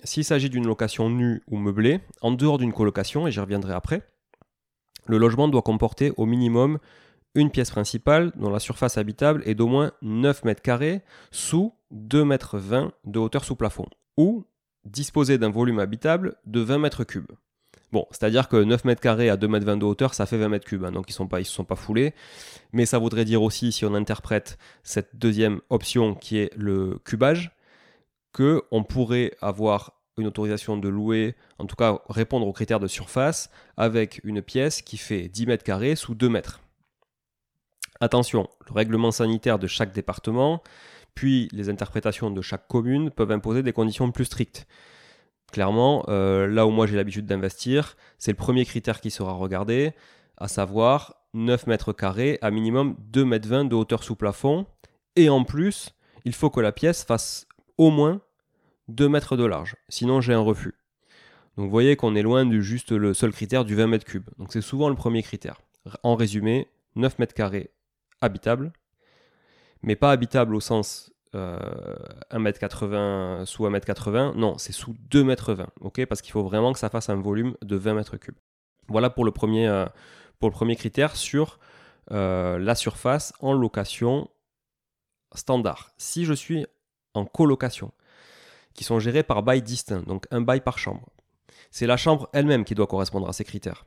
S'il 0.04 0.26
s'agit 0.26 0.50
d'une 0.50 0.66
location 0.66 1.10
nue 1.10 1.42
ou 1.48 1.58
meublée, 1.58 2.02
en 2.22 2.32
dehors 2.32 2.58
d'une 2.58 2.74
colocation, 2.74 3.28
et 3.28 3.32
j'y 3.32 3.40
reviendrai 3.40 3.74
après, 3.74 4.02
le 5.06 5.18
logement 5.18 5.48
doit 5.48 5.62
comporter 5.62 6.12
au 6.18 6.26
minimum 6.26 6.80
une 7.34 7.50
pièce 7.50 7.72
principale 7.72 8.32
dont 8.36 8.50
la 8.50 8.60
surface 8.60 8.98
habitable 8.98 9.42
est 9.46 9.56
d'au 9.56 9.68
moins 9.68 9.92
9 10.02 10.44
mètres 10.44 10.62
carrés 10.62 11.02
sous 11.32 11.74
2 11.92 12.26
mètres 12.26 12.58
20 12.58 12.92
de 13.06 13.20
hauteur 13.20 13.44
sous 13.44 13.56
plafond, 13.56 13.88
ou 14.18 14.46
disposer 14.86 15.38
d'un 15.38 15.50
volume 15.50 15.80
habitable 15.80 16.36
de 16.46 16.62
20 16.62 16.80
mètres 16.80 17.04
cubes. 17.04 17.32
Bon, 17.92 18.08
c'est-à-dire 18.12 18.48
que 18.48 18.56
9 18.56 18.86
mètres 18.86 19.02
carrés 19.02 19.30
à 19.30 19.36
2 19.36 19.48
mètres 19.48 19.66
20 19.66 19.78
de 19.78 19.86
hauteur, 19.86 20.14
ça 20.14 20.26
fait 20.26 20.38
20 20.38 20.48
mètres 20.50 20.66
cubes, 20.66 20.86
hein, 20.86 20.92
donc 20.92 21.08
ils 21.10 21.22
ne 21.22 21.44
se 21.44 21.52
sont 21.52 21.66
pas 21.66 21.76
foulés. 21.76 22.14
Mais 22.72 22.86
ça 22.86 23.00
voudrait 23.00 23.26
dire 23.26 23.42
aussi, 23.42 23.72
si 23.72 23.84
on 23.86 23.94
interprète 23.94 24.58
cette 24.84 25.18
deuxième 25.18 25.60
option 25.70 26.16
qui 26.16 26.38
est 26.38 26.52
le 26.56 27.00
cubage, 27.04 27.52
qu'on 28.34 28.84
pourrait 28.88 29.34
avoir 29.42 29.94
une 30.18 30.28
autorisation 30.28 30.78
de 30.78 30.88
louer, 30.88 31.36
en 31.58 31.66
tout 31.66 31.76
cas 31.76 32.00
répondre 32.08 32.48
aux 32.48 32.54
critères 32.54 32.80
de 32.80 32.88
surface, 32.88 33.50
avec 33.76 34.22
une 34.24 34.42
pièce 34.42 34.82
qui 34.82 34.98
fait 34.98 35.28
10 35.28 35.48
mètres 35.48 35.64
carrés 35.64 35.96
sous 35.96 36.16
2 36.16 36.30
mètres. 36.30 36.62
Attention, 38.00 38.50
le 38.68 38.74
règlement 38.74 39.12
sanitaire 39.12 39.60
de 39.60 39.68
chaque 39.68 39.94
département, 39.94 40.64
puis 41.14 41.50
les 41.52 41.70
interprétations 41.70 42.32
de 42.32 42.42
chaque 42.42 42.68
commune 42.68 43.12
peuvent 43.12 43.32
imposer 43.32 43.64
des 43.64 43.74
conditions 43.74 44.12
plus 44.12 44.26
strictes. 44.26 44.66
Clairement, 45.52 46.06
euh, 46.08 46.48
là 46.48 46.66
où 46.66 46.72
moi 46.72 46.88
j'ai 46.88 46.96
l'habitude 46.96 47.26
d'investir, 47.26 47.96
c'est 48.18 48.32
le 48.32 48.38
premier 48.38 48.66
critère 48.66 49.02
qui 49.02 49.12
sera 49.12 49.34
regardé, 49.34 49.94
à 50.38 50.48
savoir 50.48 51.16
9 51.34 51.68
mètres 51.68 51.94
carrés, 51.94 52.40
à 52.42 52.52
minimum 52.52 52.96
2 53.00 53.26
mètres 53.26 53.48
20 53.48 53.66
de 53.66 53.76
hauteur 53.76 54.04
sous 54.04 54.16
plafond. 54.16 54.66
Et 55.16 55.30
en 55.30 55.44
plus, 55.44 55.94
il 56.26 56.34
faut 56.34 56.50
que 56.50 56.62
la 56.62 56.72
pièce 56.72 57.04
fasse 57.04 57.48
au 57.78 57.92
moins 57.92 58.22
2 58.88 59.10
mètres 59.10 59.36
de 59.36 59.46
large. 59.46 59.76
Sinon, 59.90 60.22
j'ai 60.22 60.34
un 60.34 60.40
refus. 60.40 60.76
Donc 61.58 61.66
vous 61.66 61.72
voyez 61.72 61.96
qu'on 61.96 62.16
est 62.16 62.22
loin 62.22 62.46
du 62.46 62.64
juste 62.64 62.92
le 62.92 63.14
seul 63.14 63.32
critère 63.32 63.66
du 63.66 63.76
20 63.76 63.88
mètres 63.88 64.06
cubes. 64.06 64.30
Donc 64.38 64.54
c'est 64.54 64.62
souvent 64.62 64.90
le 64.90 64.96
premier 64.96 65.22
critère. 65.22 65.62
En 66.04 66.16
résumé, 66.16 66.68
9 66.96 67.20
mètres 67.20 67.34
carrés 67.34 67.72
habitable, 68.22 68.72
mais 69.82 69.96
pas 69.96 70.12
habitable 70.12 70.56
au 70.56 70.60
sens 70.60 71.12
1m80 71.34 72.94
euh, 72.94 73.46
sous 73.46 73.66
1m80, 73.66 74.36
non, 74.36 74.58
c'est 74.58 74.74
sous 74.74 74.96
2m20, 75.10 75.68
ok? 75.82 76.06
Parce 76.06 76.22
qu'il 76.22 76.32
faut 76.32 76.44
vraiment 76.44 76.74
que 76.74 76.80
ça 76.80 76.90
fasse 76.90 77.10
un 77.10 77.16
volume 77.16 77.56
de 77.62 77.76
20 77.76 77.94
mètres 77.94 78.18
cubes. 78.18 78.36
Voilà 78.88 79.10
pour 79.10 79.24
le 79.24 79.32
premier, 79.32 79.68
euh, 79.68 79.86
critère 80.78 81.16
sur 81.16 81.60
euh, 82.12 82.58
la 82.60 82.76
surface 82.76 83.34
en 83.40 83.54
location 83.54 84.30
standard. 85.34 85.92
Si 85.98 86.26
je 86.26 86.34
suis 86.34 86.66
en 87.14 87.26
colocation, 87.26 87.92
qui 88.74 88.84
sont 88.84 89.00
gérés 89.00 89.24
par 89.24 89.44
bail 89.44 89.62
distinct, 89.62 90.04
donc 90.08 90.26
un 90.32 90.42
bail 90.42 90.62
par 90.62 90.78
chambre, 90.78 91.10
c'est 91.70 91.88
la 91.88 91.98
chambre 91.98 92.30
elle-même 92.34 92.66
qui 92.66 92.76
doit 92.76 92.88
correspondre 92.88 93.30
à 93.30 93.34
ces 93.34 93.44
critères. 93.44 93.86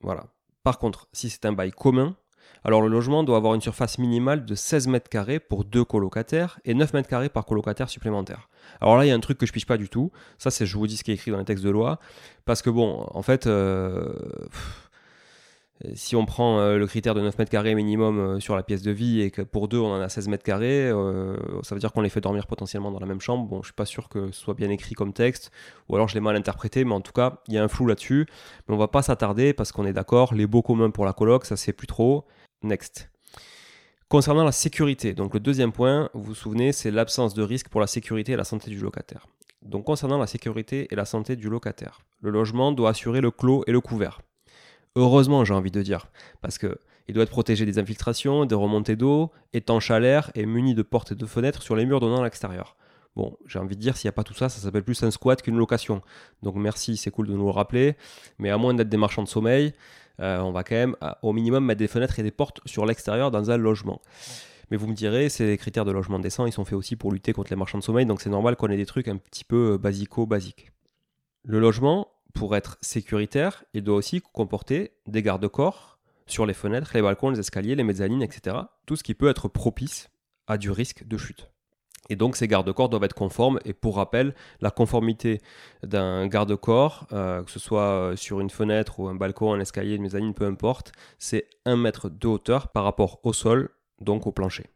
Voilà. 0.00 0.26
Par 0.62 0.78
contre, 0.78 1.08
si 1.12 1.30
c'est 1.30 1.46
un 1.46 1.52
bail 1.52 1.70
commun, 1.70 2.16
alors 2.64 2.82
le 2.82 2.88
logement 2.88 3.22
doit 3.22 3.36
avoir 3.36 3.54
une 3.54 3.60
surface 3.60 3.98
minimale 3.98 4.44
de 4.44 4.54
16 4.54 4.88
mètres 4.88 5.08
carrés 5.08 5.38
pour 5.38 5.64
deux 5.64 5.84
colocataires 5.84 6.58
et 6.64 6.74
9 6.74 6.94
mètres 6.94 7.08
carrés 7.08 7.28
par 7.28 7.44
colocataire 7.44 7.88
supplémentaire. 7.88 8.48
Alors 8.80 8.96
là, 8.96 9.04
il 9.04 9.08
y 9.08 9.12
a 9.12 9.14
un 9.14 9.20
truc 9.20 9.38
que 9.38 9.46
je 9.46 9.52
piche 9.52 9.66
pas 9.66 9.76
du 9.76 9.88
tout. 9.88 10.10
Ça, 10.38 10.50
c'est 10.50 10.66
je 10.66 10.76
vous 10.76 10.86
dis 10.86 10.96
ce 10.96 11.04
qui 11.04 11.12
est 11.12 11.14
écrit 11.14 11.30
dans 11.30 11.38
les 11.38 11.44
textes 11.44 11.64
de 11.64 11.70
loi. 11.70 12.00
Parce 12.44 12.62
que 12.62 12.70
bon, 12.70 13.06
en 13.12 13.22
fait, 13.22 13.46
euh, 13.46 14.12
si 15.94 16.16
on 16.16 16.24
prend 16.24 16.58
euh, 16.58 16.78
le 16.78 16.86
critère 16.86 17.14
de 17.14 17.20
9 17.20 17.38
mètres 17.38 17.50
carrés 17.50 17.74
minimum 17.74 18.18
euh, 18.18 18.40
sur 18.40 18.56
la 18.56 18.62
pièce 18.62 18.82
de 18.82 18.90
vie 18.90 19.20
et 19.20 19.30
que 19.30 19.42
pour 19.42 19.68
deux 19.68 19.78
on 19.78 19.92
en 19.92 20.00
a 20.00 20.08
16 20.08 20.28
mètres 20.28 20.42
carrés, 20.42 20.90
ça 21.62 21.74
veut 21.74 21.80
dire 21.80 21.92
qu'on 21.92 22.00
les 22.00 22.08
fait 22.08 22.20
dormir 22.20 22.46
potentiellement 22.46 22.90
dans 22.90 22.98
la 22.98 23.06
même 23.06 23.20
chambre. 23.20 23.46
Bon, 23.46 23.62
je 23.62 23.66
suis 23.66 23.74
pas 23.74 23.84
sûr 23.84 24.08
que 24.08 24.30
ce 24.30 24.40
soit 24.40 24.54
bien 24.54 24.70
écrit 24.70 24.94
comme 24.94 25.12
texte, 25.12 25.50
ou 25.88 25.94
alors 25.94 26.08
je 26.08 26.14
l'ai 26.14 26.20
mal 26.20 26.36
interprété, 26.36 26.84
mais 26.84 26.94
en 26.94 27.00
tout 27.00 27.12
cas, 27.12 27.40
il 27.48 27.54
y 27.54 27.58
a 27.58 27.64
un 27.64 27.68
flou 27.68 27.86
là-dessus. 27.86 28.26
Mais 28.68 28.74
on 28.74 28.78
va 28.78 28.88
pas 28.88 29.02
s'attarder 29.02 29.52
parce 29.52 29.72
qu'on 29.72 29.84
est 29.84 29.92
d'accord, 29.92 30.34
les 30.34 30.46
beaux 30.46 30.62
communs 30.62 30.90
pour 30.90 31.04
la 31.04 31.12
coloc, 31.12 31.44
ça 31.44 31.56
c'est 31.56 31.72
plus 31.72 31.86
trop. 31.86 32.24
Next. 32.62 33.10
Concernant 34.08 34.44
la 34.44 34.52
sécurité, 34.52 35.14
donc 35.14 35.34
le 35.34 35.40
deuxième 35.40 35.72
point, 35.72 36.10
vous 36.14 36.22
vous 36.22 36.34
souvenez, 36.34 36.72
c'est 36.72 36.92
l'absence 36.92 37.34
de 37.34 37.42
risque 37.42 37.68
pour 37.68 37.80
la 37.80 37.88
sécurité 37.88 38.32
et 38.32 38.36
la 38.36 38.44
santé 38.44 38.70
du 38.70 38.78
locataire. 38.78 39.26
Donc 39.62 39.84
concernant 39.84 40.16
la 40.16 40.28
sécurité 40.28 40.86
et 40.90 40.94
la 40.94 41.04
santé 41.04 41.34
du 41.34 41.48
locataire, 41.50 42.00
le 42.20 42.30
logement 42.30 42.70
doit 42.70 42.90
assurer 42.90 43.20
le 43.20 43.32
clos 43.32 43.64
et 43.66 43.72
le 43.72 43.80
couvert. 43.80 44.20
Heureusement, 44.96 45.44
j'ai 45.44 45.54
envie 45.54 45.70
de 45.70 45.82
dire, 45.82 46.08
parce 46.40 46.58
que 46.58 46.78
il 47.08 47.14
doit 47.14 47.22
être 47.22 47.30
protégé 47.30 47.64
des 47.64 47.78
infiltrations, 47.78 48.46
des 48.46 48.54
remontées 48.54 48.96
d'eau, 48.96 49.30
étanche 49.52 49.90
à 49.90 50.00
l'air 50.00 50.32
et 50.34 50.44
muni 50.44 50.74
de 50.74 50.82
portes 50.82 51.12
et 51.12 51.14
de 51.14 51.26
fenêtres 51.26 51.62
sur 51.62 51.76
les 51.76 51.86
murs 51.86 52.00
donnant 52.00 52.22
à 52.22 52.24
l'extérieur. 52.24 52.76
Bon, 53.14 53.36
j'ai 53.46 53.58
envie 53.58 53.76
de 53.76 53.80
dire, 53.80 53.96
s'il 53.96 54.08
n'y 54.08 54.10
a 54.10 54.12
pas 54.12 54.24
tout 54.24 54.34
ça, 54.34 54.48
ça 54.48 54.60
s'appelle 54.60 54.82
plus 54.82 55.02
un 55.02 55.10
squat 55.10 55.40
qu'une 55.40 55.56
location. 55.56 56.02
Donc 56.42 56.56
merci, 56.56 56.96
c'est 56.96 57.10
cool 57.10 57.28
de 57.28 57.34
nous 57.34 57.44
le 57.44 57.50
rappeler. 57.50 57.96
Mais 58.38 58.50
à 58.50 58.58
moins 58.58 58.74
d'être 58.74 58.88
des 58.88 58.96
marchands 58.96 59.22
de 59.22 59.28
sommeil, 59.28 59.72
euh, 60.20 60.40
on 60.40 60.50
va 60.50 60.64
quand 60.64 60.74
même 60.74 60.96
au 61.22 61.32
minimum 61.32 61.64
mettre 61.64 61.78
des 61.78 61.88
fenêtres 61.88 62.18
et 62.18 62.22
des 62.22 62.30
portes 62.30 62.60
sur 62.66 62.84
l'extérieur 62.84 63.30
dans 63.30 63.50
un 63.50 63.56
logement. 63.56 64.00
Mais 64.70 64.76
vous 64.76 64.86
me 64.86 64.94
direz, 64.94 65.28
ces 65.28 65.56
critères 65.56 65.84
de 65.84 65.92
logement 65.92 66.18
décent, 66.18 66.46
ils 66.46 66.52
sont 66.52 66.64
faits 66.64 66.74
aussi 66.74 66.96
pour 66.96 67.12
lutter 67.12 67.32
contre 67.32 67.50
les 67.50 67.56
marchands 67.56 67.78
de 67.78 67.84
sommeil, 67.84 68.04
donc 68.04 68.20
c'est 68.20 68.30
normal 68.30 68.56
qu'on 68.56 68.68
ait 68.68 68.76
des 68.76 68.86
trucs 68.86 69.08
un 69.08 69.16
petit 69.16 69.44
peu 69.44 69.74
euh, 69.74 69.78
basico-basiques. 69.78 70.72
Le 71.44 71.60
logement, 71.60 72.08
pour 72.36 72.54
être 72.54 72.76
sécuritaire, 72.82 73.64
il 73.72 73.82
doit 73.82 73.96
aussi 73.96 74.20
comporter 74.20 74.92
des 75.06 75.22
garde-corps 75.22 75.98
sur 76.26 76.44
les 76.44 76.54
fenêtres, 76.54 76.90
les 76.94 77.02
balcons, 77.02 77.30
les 77.30 77.40
escaliers, 77.40 77.74
les 77.74 77.82
mezzanines, 77.82 78.22
etc. 78.22 78.56
Tout 78.84 78.94
ce 78.94 79.02
qui 79.02 79.14
peut 79.14 79.28
être 79.28 79.48
propice 79.48 80.10
à 80.46 80.58
du 80.58 80.70
risque 80.70 81.06
de 81.06 81.16
chute. 81.16 81.50
Et 82.08 82.14
donc 82.14 82.36
ces 82.36 82.46
garde-corps 82.46 82.88
doivent 82.88 83.04
être 83.04 83.14
conformes. 83.14 83.58
Et 83.64 83.72
pour 83.72 83.96
rappel, 83.96 84.34
la 84.60 84.70
conformité 84.70 85.40
d'un 85.82 86.26
garde-corps, 86.26 87.06
euh, 87.12 87.42
que 87.42 87.50
ce 87.50 87.58
soit 87.58 88.12
sur 88.16 88.40
une 88.40 88.50
fenêtre 88.50 89.00
ou 89.00 89.08
un 89.08 89.14
balcon, 89.14 89.54
un 89.54 89.60
escalier, 89.60 89.94
une 89.94 90.02
mezzanine, 90.02 90.34
peu 90.34 90.44
importe, 90.44 90.92
c'est 91.18 91.48
1 91.64 91.76
mètre 91.76 92.10
de 92.10 92.28
hauteur 92.28 92.68
par 92.68 92.84
rapport 92.84 93.18
au 93.24 93.32
sol, 93.32 93.70
donc 94.00 94.26
au 94.26 94.32
plancher. 94.32 94.66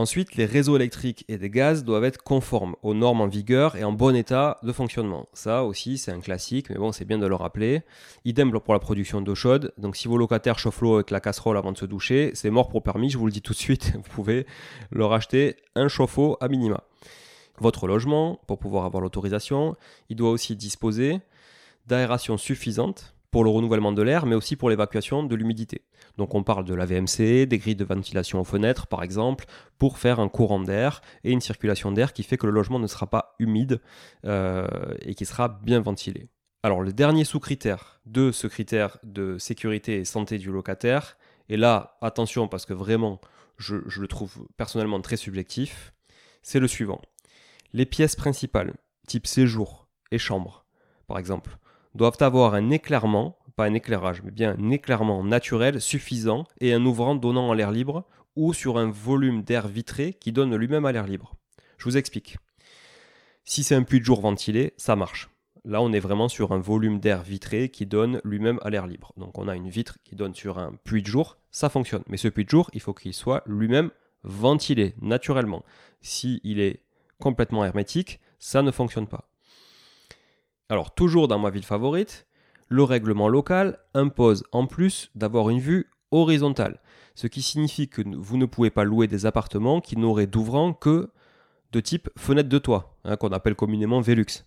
Ensuite, 0.00 0.36
les 0.36 0.46
réseaux 0.46 0.76
électriques 0.76 1.26
et 1.28 1.36
des 1.36 1.50
gaz 1.50 1.84
doivent 1.84 2.04
être 2.04 2.22
conformes 2.22 2.74
aux 2.82 2.94
normes 2.94 3.20
en 3.20 3.26
vigueur 3.26 3.76
et 3.76 3.84
en 3.84 3.92
bon 3.92 4.16
état 4.16 4.56
de 4.62 4.72
fonctionnement. 4.72 5.28
Ça 5.34 5.62
aussi, 5.62 5.98
c'est 5.98 6.10
un 6.10 6.20
classique, 6.20 6.70
mais 6.70 6.76
bon, 6.76 6.90
c'est 6.90 7.04
bien 7.04 7.18
de 7.18 7.26
le 7.26 7.34
rappeler. 7.34 7.82
Idem 8.24 8.50
pour 8.50 8.72
la 8.72 8.80
production 8.80 9.20
d'eau 9.20 9.34
chaude. 9.34 9.74
Donc, 9.76 9.96
si 9.96 10.08
vos 10.08 10.16
locataires 10.16 10.58
chauffent 10.58 10.80
l'eau 10.80 10.94
avec 10.94 11.10
la 11.10 11.20
casserole 11.20 11.58
avant 11.58 11.70
de 11.70 11.76
se 11.76 11.84
doucher, 11.84 12.30
c'est 12.32 12.48
mort 12.48 12.70
pour 12.70 12.82
permis, 12.82 13.10
je 13.10 13.18
vous 13.18 13.26
le 13.26 13.30
dis 13.30 13.42
tout 13.42 13.52
de 13.52 13.58
suite. 13.58 13.92
Vous 13.94 14.14
pouvez 14.14 14.46
leur 14.90 15.12
acheter 15.12 15.56
un 15.74 15.88
chauffe-eau 15.88 16.38
à 16.40 16.48
minima. 16.48 16.82
Votre 17.58 17.86
logement, 17.86 18.40
pour 18.46 18.58
pouvoir 18.58 18.86
avoir 18.86 19.02
l'autorisation, 19.02 19.76
il 20.08 20.16
doit 20.16 20.30
aussi 20.30 20.56
disposer 20.56 21.20
d'aération 21.86 22.38
suffisante 22.38 23.14
pour 23.30 23.44
le 23.44 23.50
renouvellement 23.50 23.92
de 23.92 24.02
l'air, 24.02 24.26
mais 24.26 24.34
aussi 24.34 24.56
pour 24.56 24.70
l'évacuation 24.70 25.22
de 25.22 25.34
l'humidité. 25.34 25.84
Donc 26.18 26.34
on 26.34 26.42
parle 26.42 26.64
de 26.64 26.74
la 26.74 26.84
VMC, 26.84 27.46
des 27.46 27.58
grilles 27.58 27.76
de 27.76 27.84
ventilation 27.84 28.40
aux 28.40 28.44
fenêtres 28.44 28.86
par 28.86 29.02
exemple, 29.02 29.46
pour 29.78 29.98
faire 29.98 30.20
un 30.20 30.28
courant 30.28 30.60
d'air 30.60 31.00
et 31.24 31.30
une 31.30 31.40
circulation 31.40 31.92
d'air 31.92 32.12
qui 32.12 32.22
fait 32.22 32.36
que 32.36 32.46
le 32.46 32.52
logement 32.52 32.78
ne 32.78 32.86
sera 32.86 33.08
pas 33.08 33.34
humide 33.38 33.80
euh, 34.24 34.66
et 35.02 35.14
qui 35.14 35.24
sera 35.24 35.48
bien 35.48 35.80
ventilé. 35.80 36.28
Alors 36.62 36.80
le 36.80 36.92
dernier 36.92 37.24
sous-critère 37.24 38.00
de 38.04 38.32
ce 38.32 38.46
critère 38.46 38.98
de 39.02 39.38
sécurité 39.38 39.98
et 39.98 40.04
santé 40.04 40.38
du 40.38 40.50
locataire, 40.50 41.16
et 41.48 41.56
là 41.56 41.96
attention 42.02 42.48
parce 42.48 42.66
que 42.66 42.74
vraiment 42.74 43.20
je, 43.56 43.76
je 43.86 44.00
le 44.00 44.08
trouve 44.08 44.46
personnellement 44.56 45.00
très 45.00 45.16
subjectif, 45.16 45.92
c'est 46.42 46.60
le 46.60 46.68
suivant. 46.68 47.00
Les 47.72 47.86
pièces 47.86 48.16
principales, 48.16 48.74
type 49.06 49.26
séjour 49.26 49.88
et 50.10 50.18
chambre 50.18 50.66
par 51.06 51.18
exemple, 51.18 51.58
doivent 51.94 52.16
avoir 52.20 52.54
un 52.54 52.70
éclairement, 52.70 53.36
pas 53.56 53.66
un 53.66 53.74
éclairage, 53.74 54.22
mais 54.22 54.30
bien 54.30 54.56
un 54.58 54.70
éclairement 54.70 55.22
naturel 55.24 55.80
suffisant 55.80 56.44
et 56.60 56.72
un 56.72 56.84
ouvrant 56.84 57.14
donnant 57.14 57.50
à 57.50 57.54
l'air 57.54 57.70
libre 57.70 58.04
ou 58.36 58.52
sur 58.54 58.78
un 58.78 58.90
volume 58.90 59.42
d'air 59.42 59.68
vitré 59.68 60.14
qui 60.14 60.32
donne 60.32 60.54
lui-même 60.56 60.84
à 60.84 60.92
l'air 60.92 61.06
libre. 61.06 61.34
Je 61.78 61.84
vous 61.84 61.96
explique. 61.96 62.38
Si 63.44 63.64
c'est 63.64 63.74
un 63.74 63.82
puits 63.82 64.00
de 64.00 64.04
jour 64.04 64.20
ventilé, 64.20 64.74
ça 64.76 64.96
marche. 64.96 65.30
Là, 65.64 65.82
on 65.82 65.92
est 65.92 66.00
vraiment 66.00 66.28
sur 66.28 66.52
un 66.52 66.58
volume 66.58 67.00
d'air 67.00 67.22
vitré 67.22 67.68
qui 67.68 67.84
donne 67.84 68.20
lui-même 68.24 68.58
à 68.62 68.70
l'air 68.70 68.86
libre. 68.86 69.12
Donc 69.16 69.36
on 69.36 69.48
a 69.48 69.56
une 69.56 69.68
vitre 69.68 69.98
qui 70.04 70.14
donne 70.14 70.34
sur 70.34 70.58
un 70.58 70.72
puits 70.84 71.02
de 71.02 71.06
jour, 71.06 71.36
ça 71.50 71.68
fonctionne. 71.68 72.02
Mais 72.06 72.16
ce 72.16 72.28
puits 72.28 72.44
de 72.44 72.50
jour, 72.50 72.70
il 72.72 72.80
faut 72.80 72.94
qu'il 72.94 73.12
soit 73.12 73.42
lui-même 73.46 73.90
ventilé 74.22 74.94
naturellement. 75.00 75.64
S'il 76.00 76.40
il 76.44 76.60
est 76.60 76.82
complètement 77.18 77.64
hermétique, 77.64 78.20
ça 78.38 78.62
ne 78.62 78.70
fonctionne 78.70 79.06
pas. 79.06 79.29
Alors, 80.70 80.94
toujours 80.94 81.26
dans 81.26 81.40
ma 81.40 81.50
ville 81.50 81.64
favorite, 81.64 82.28
le 82.68 82.84
règlement 82.84 83.28
local 83.28 83.80
impose 83.92 84.44
en 84.52 84.66
plus 84.68 85.10
d'avoir 85.16 85.50
une 85.50 85.58
vue 85.58 85.90
horizontale, 86.12 86.80
ce 87.16 87.26
qui 87.26 87.42
signifie 87.42 87.88
que 87.88 88.02
vous 88.16 88.36
ne 88.36 88.46
pouvez 88.46 88.70
pas 88.70 88.84
louer 88.84 89.08
des 89.08 89.26
appartements 89.26 89.80
qui 89.80 89.96
n'auraient 89.96 90.28
d'ouvrant 90.28 90.72
que 90.72 91.10
de 91.72 91.80
type 91.80 92.08
fenêtre 92.16 92.48
de 92.48 92.58
toit, 92.58 92.96
hein, 93.04 93.16
qu'on 93.16 93.30
appelle 93.30 93.56
communément 93.56 94.00
Velux. 94.00 94.44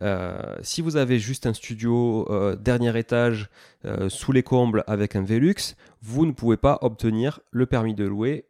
Euh, 0.00 0.56
si 0.62 0.80
vous 0.80 0.96
avez 0.96 1.18
juste 1.18 1.44
un 1.44 1.52
studio 1.52 2.26
euh, 2.30 2.56
dernier 2.56 2.98
étage 2.98 3.50
euh, 3.84 4.08
sous 4.08 4.32
les 4.32 4.42
combles 4.42 4.84
avec 4.86 5.16
un 5.16 5.22
Velux, 5.22 5.76
vous 6.00 6.24
ne 6.24 6.32
pouvez 6.32 6.56
pas 6.56 6.78
obtenir 6.80 7.40
le 7.50 7.66
permis 7.66 7.94
de 7.94 8.04
louer 8.04 8.46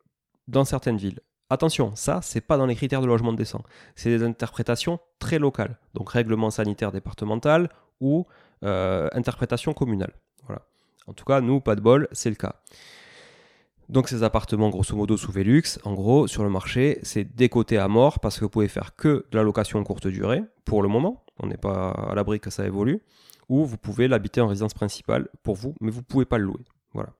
dans 0.46 0.64
certaines 0.64 0.98
villes. 0.98 1.18
Attention, 1.52 1.94
ça, 1.96 2.20
c'est 2.22 2.40
pas 2.40 2.56
dans 2.56 2.64
les 2.64 2.74
critères 2.74 3.02
de 3.02 3.06
logement 3.06 3.34
décent. 3.34 3.62
C'est 3.94 4.08
des 4.08 4.24
interprétations 4.24 5.00
très 5.18 5.38
locales. 5.38 5.78
Donc 5.92 6.08
règlement 6.08 6.50
sanitaire 6.50 6.92
départemental 6.92 7.68
ou 8.00 8.26
euh, 8.64 9.10
interprétation 9.12 9.74
communale. 9.74 10.14
Voilà. 10.46 10.62
En 11.06 11.12
tout 11.12 11.26
cas, 11.26 11.42
nous, 11.42 11.60
pas 11.60 11.76
de 11.76 11.82
bol, 11.82 12.08
c'est 12.12 12.30
le 12.30 12.36
cas. 12.36 12.54
Donc 13.90 14.08
ces 14.08 14.22
appartements, 14.22 14.70
grosso 14.70 14.96
modo, 14.96 15.18
sous 15.18 15.30
Velux, 15.30 15.78
en 15.84 15.92
gros, 15.92 16.26
sur 16.26 16.42
le 16.42 16.48
marché, 16.48 17.00
c'est 17.02 17.24
décoté 17.24 17.76
à 17.76 17.86
mort 17.86 18.20
parce 18.20 18.38
que 18.38 18.46
vous 18.46 18.50
pouvez 18.50 18.68
faire 18.68 18.96
que 18.96 19.26
de 19.30 19.36
la 19.36 19.42
location 19.42 19.84
courte 19.84 20.06
durée, 20.06 20.42
pour 20.64 20.80
le 20.80 20.88
moment. 20.88 21.22
On 21.38 21.48
n'est 21.48 21.58
pas 21.58 21.90
à 21.90 22.14
l'abri 22.14 22.40
que 22.40 22.48
ça 22.48 22.64
évolue. 22.64 23.02
Ou 23.50 23.66
vous 23.66 23.76
pouvez 23.76 24.08
l'habiter 24.08 24.40
en 24.40 24.46
résidence 24.46 24.72
principale 24.72 25.28
pour 25.42 25.56
vous, 25.56 25.74
mais 25.82 25.90
vous 25.90 26.00
ne 26.00 26.04
pouvez 26.06 26.24
pas 26.24 26.38
le 26.38 26.44
louer. 26.44 26.64
Voilà. 26.94 27.10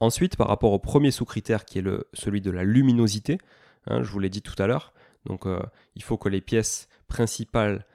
Ensuite, 0.00 0.36
par 0.36 0.48
rapport 0.48 0.72
au 0.72 0.78
premier 0.78 1.10
sous-critère 1.10 1.64
qui 1.66 1.78
est 1.78 1.84
celui 2.14 2.40
de 2.40 2.50
la 2.50 2.64
luminosité, 2.64 3.38
hein, 3.86 4.02
je 4.02 4.10
vous 4.10 4.18
l'ai 4.18 4.30
dit 4.30 4.40
tout 4.42 4.60
à 4.60 4.66
l'heure, 4.66 4.94
donc 5.26 5.46
euh, 5.46 5.60
il 5.94 6.02
faut 6.02 6.16
que 6.16 6.30
les 6.30 6.40
pièces 6.40 6.88
principales 7.06 7.86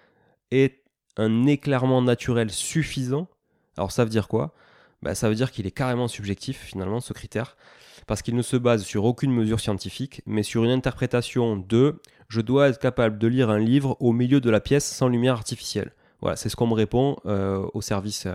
aient 0.52 0.84
un 1.18 1.48
éclairement 1.48 2.04
naturel 2.04 2.52
suffisant. 2.52 3.28
Alors 3.78 3.92
ça 3.92 4.04
veut 4.04 4.10
dire 4.10 4.28
quoi? 4.28 4.54
Bah, 5.02 5.16
Ça 5.16 5.30
veut 5.30 5.36
dire 5.36 5.52
qu'il 5.52 5.66
est 5.66 5.72
carrément 5.72 6.08
subjectif 6.08 6.62
finalement 6.62 7.00
ce 7.00 7.14
critère, 7.14 7.58
parce 8.06 8.22
qu'il 8.22 8.36
ne 8.36 8.44
se 8.44 8.56
base 8.56 8.84
sur 8.84 9.06
aucune 9.06 9.32
mesure 9.32 9.60
scientifique, 9.60 10.22
mais 10.28 10.44
sur 10.44 10.64
une 10.64 10.72
interprétation 10.72 11.58
de 11.58 12.02
je 12.28 12.42
dois 12.42 12.70
être 12.70 12.80
capable 12.80 13.18
de 13.18 13.28
lire 13.28 13.50
un 13.50 13.60
livre 13.60 13.98
au 14.00 14.14
milieu 14.14 14.42
de 14.42 14.50
la 14.50 14.60
pièce 14.60 14.86
sans 14.86 15.08
lumière 15.08 15.34
artificielle. 15.34 15.94
C'est 16.36 16.50
ce 16.50 16.56
qu'on 16.56 16.68
me 16.68 16.74
répond 16.74 17.18
euh, 17.26 17.66
au 17.74 17.82
service 17.82 18.28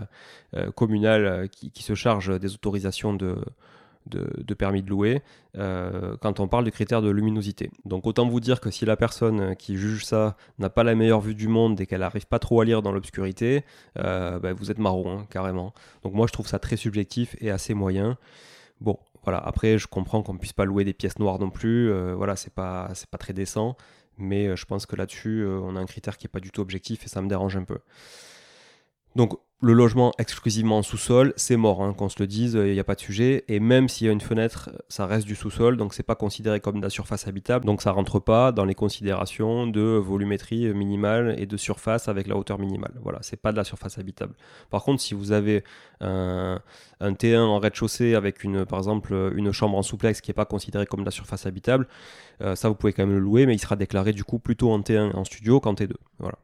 euh, 0.55 0.71
communal 0.71 1.25
euh, 1.25 1.47
qui, 1.47 1.83
se 1.83 1.95
charge 1.95 2.39
des 2.39 2.53
autorisations 2.53 3.13
de, 3.13 3.35
permis 4.57 4.81
de 4.83 4.89
louer 4.89 5.21
quand 5.55 6.39
on 6.39 6.47
parle 6.47 6.63
des 6.63 6.71
critères 6.71 7.01
de 7.01 7.09
luminosité. 7.09 7.71
Donc 7.85 8.05
autant 8.05 8.27
vous 8.27 8.39
dire 8.39 8.61
que 8.61 8.71
si 8.71 8.85
la 8.85 8.95
personne 8.95 9.55
qui 9.55 9.75
juge 9.75 10.05
ça 10.05 10.37
n'a 10.59 10.69
pas 10.69 10.83
la 10.83 10.95
meilleure 10.95 11.21
vue 11.21 11.35
du 11.35 11.47
monde 11.47 11.81
et 11.81 11.85
qu'elle 11.85 12.01
n'arrive 12.01 12.27
pas 12.27 12.39
trop 12.39 12.61
à 12.61 12.65
lire 12.65 12.81
dans 12.81 12.91
l'obscurité, 12.91 13.65
bah, 13.95 14.53
vous 14.53 14.71
êtes 14.71 14.77
marron, 14.77 15.19
hein, 15.19 15.25
carrément. 15.29 15.73
Donc 16.03 16.13
moi 16.13 16.27
je 16.27 16.33
trouve 16.33 16.47
ça 16.47 16.59
très 16.59 16.77
subjectif 16.77 17.35
et 17.41 17.51
assez 17.51 17.73
moyen. 17.73 18.17
Bon, 18.79 18.97
voilà, 19.23 19.39
après 19.39 19.77
je 19.77 19.87
comprends 19.87 20.21
qu'on 20.21 20.33
ne 20.33 20.39
puisse 20.39 20.53
pas 20.53 20.65
louer 20.65 20.83
des 20.83 20.93
pièces 20.93 21.19
noires 21.19 21.39
non 21.39 21.49
plus, 21.49 21.91
voilà, 22.13 22.35
c'est 22.35 22.53
pas, 22.53 22.89
c'est 22.93 23.09
pas 23.09 23.17
très 23.17 23.33
décent. 23.33 23.75
Mais 24.17 24.47
euh, 24.47 24.55
je 24.55 24.65
pense 24.65 24.85
que 24.85 24.95
là-dessus, 24.95 25.41
euh, 25.41 25.59
on 25.59 25.75
a 25.75 25.79
un 25.79 25.85
critère 25.85 26.17
qui 26.17 26.25
n'est 26.25 26.31
pas 26.31 26.39
du 26.39 26.51
tout 26.51 26.61
objectif 26.61 27.05
et 27.05 27.07
ça 27.07 27.21
me 27.21 27.27
dérange 27.27 27.57
un 27.57 27.63
peu. 27.63 27.79
Donc 29.15 29.37
le 29.63 29.73
logement 29.73 30.11
exclusivement 30.17 30.79
en 30.79 30.81
sous-sol, 30.81 31.33
c'est 31.35 31.55
mort, 31.55 31.83
hein, 31.83 31.93
qu'on 31.93 32.09
se 32.09 32.15
le 32.19 32.25
dise, 32.25 32.53
il 32.53 32.73
n'y 32.73 32.79
a 32.79 32.83
pas 32.83 32.95
de 32.95 32.99
sujet. 32.99 33.45
Et 33.47 33.59
même 33.59 33.89
s'il 33.89 34.07
y 34.07 34.09
a 34.09 34.13
une 34.13 34.21
fenêtre, 34.21 34.71
ça 34.89 35.05
reste 35.05 35.27
du 35.27 35.35
sous-sol, 35.35 35.77
donc 35.77 35.93
c'est 35.93 36.01
pas 36.01 36.15
considéré 36.15 36.59
comme 36.59 36.77
de 36.77 36.81
la 36.81 36.89
surface 36.89 37.27
habitable, 37.27 37.65
donc 37.65 37.83
ça 37.83 37.91
rentre 37.91 38.19
pas 38.19 38.51
dans 38.51 38.65
les 38.65 38.73
considérations 38.73 39.67
de 39.67 39.81
volumétrie 39.81 40.73
minimale 40.73 41.35
et 41.37 41.45
de 41.45 41.57
surface 41.57 42.07
avec 42.07 42.25
la 42.27 42.35
hauteur 42.37 42.57
minimale. 42.57 42.93
Voilà, 43.03 43.19
c'est 43.21 43.39
pas 43.39 43.51
de 43.51 43.57
la 43.57 43.63
surface 43.63 43.99
habitable. 43.99 44.33
Par 44.71 44.83
contre, 44.83 44.99
si 44.99 45.13
vous 45.13 45.31
avez 45.31 45.63
un, 45.99 46.59
T1 46.99 47.37
en 47.37 47.59
rez-de-chaussée 47.59 48.15
avec 48.15 48.43
une, 48.43 48.65
par 48.65 48.79
exemple, 48.79 49.13
une 49.35 49.51
chambre 49.51 49.77
en 49.77 49.83
souplex 49.83 50.21
qui 50.21 50.31
n'est 50.31 50.35
pas 50.35 50.45
considérée 50.45 50.87
comme 50.87 51.01
de 51.01 51.05
la 51.05 51.11
surface 51.11 51.45
habitable, 51.45 51.87
euh, 52.41 52.55
ça 52.55 52.67
vous 52.67 52.75
pouvez 52.75 52.93
quand 52.93 53.05
même 53.05 53.15
le 53.15 53.21
louer, 53.21 53.45
mais 53.45 53.53
il 53.53 53.59
sera 53.59 53.75
déclaré 53.75 54.11
du 54.11 54.23
coup 54.23 54.39
plutôt 54.39 54.71
en 54.71 54.79
T1 54.79 55.15
en 55.15 55.23
studio 55.23 55.59
qu'en 55.59 55.75
T2. 55.75 55.93
Voilà. 56.17 56.39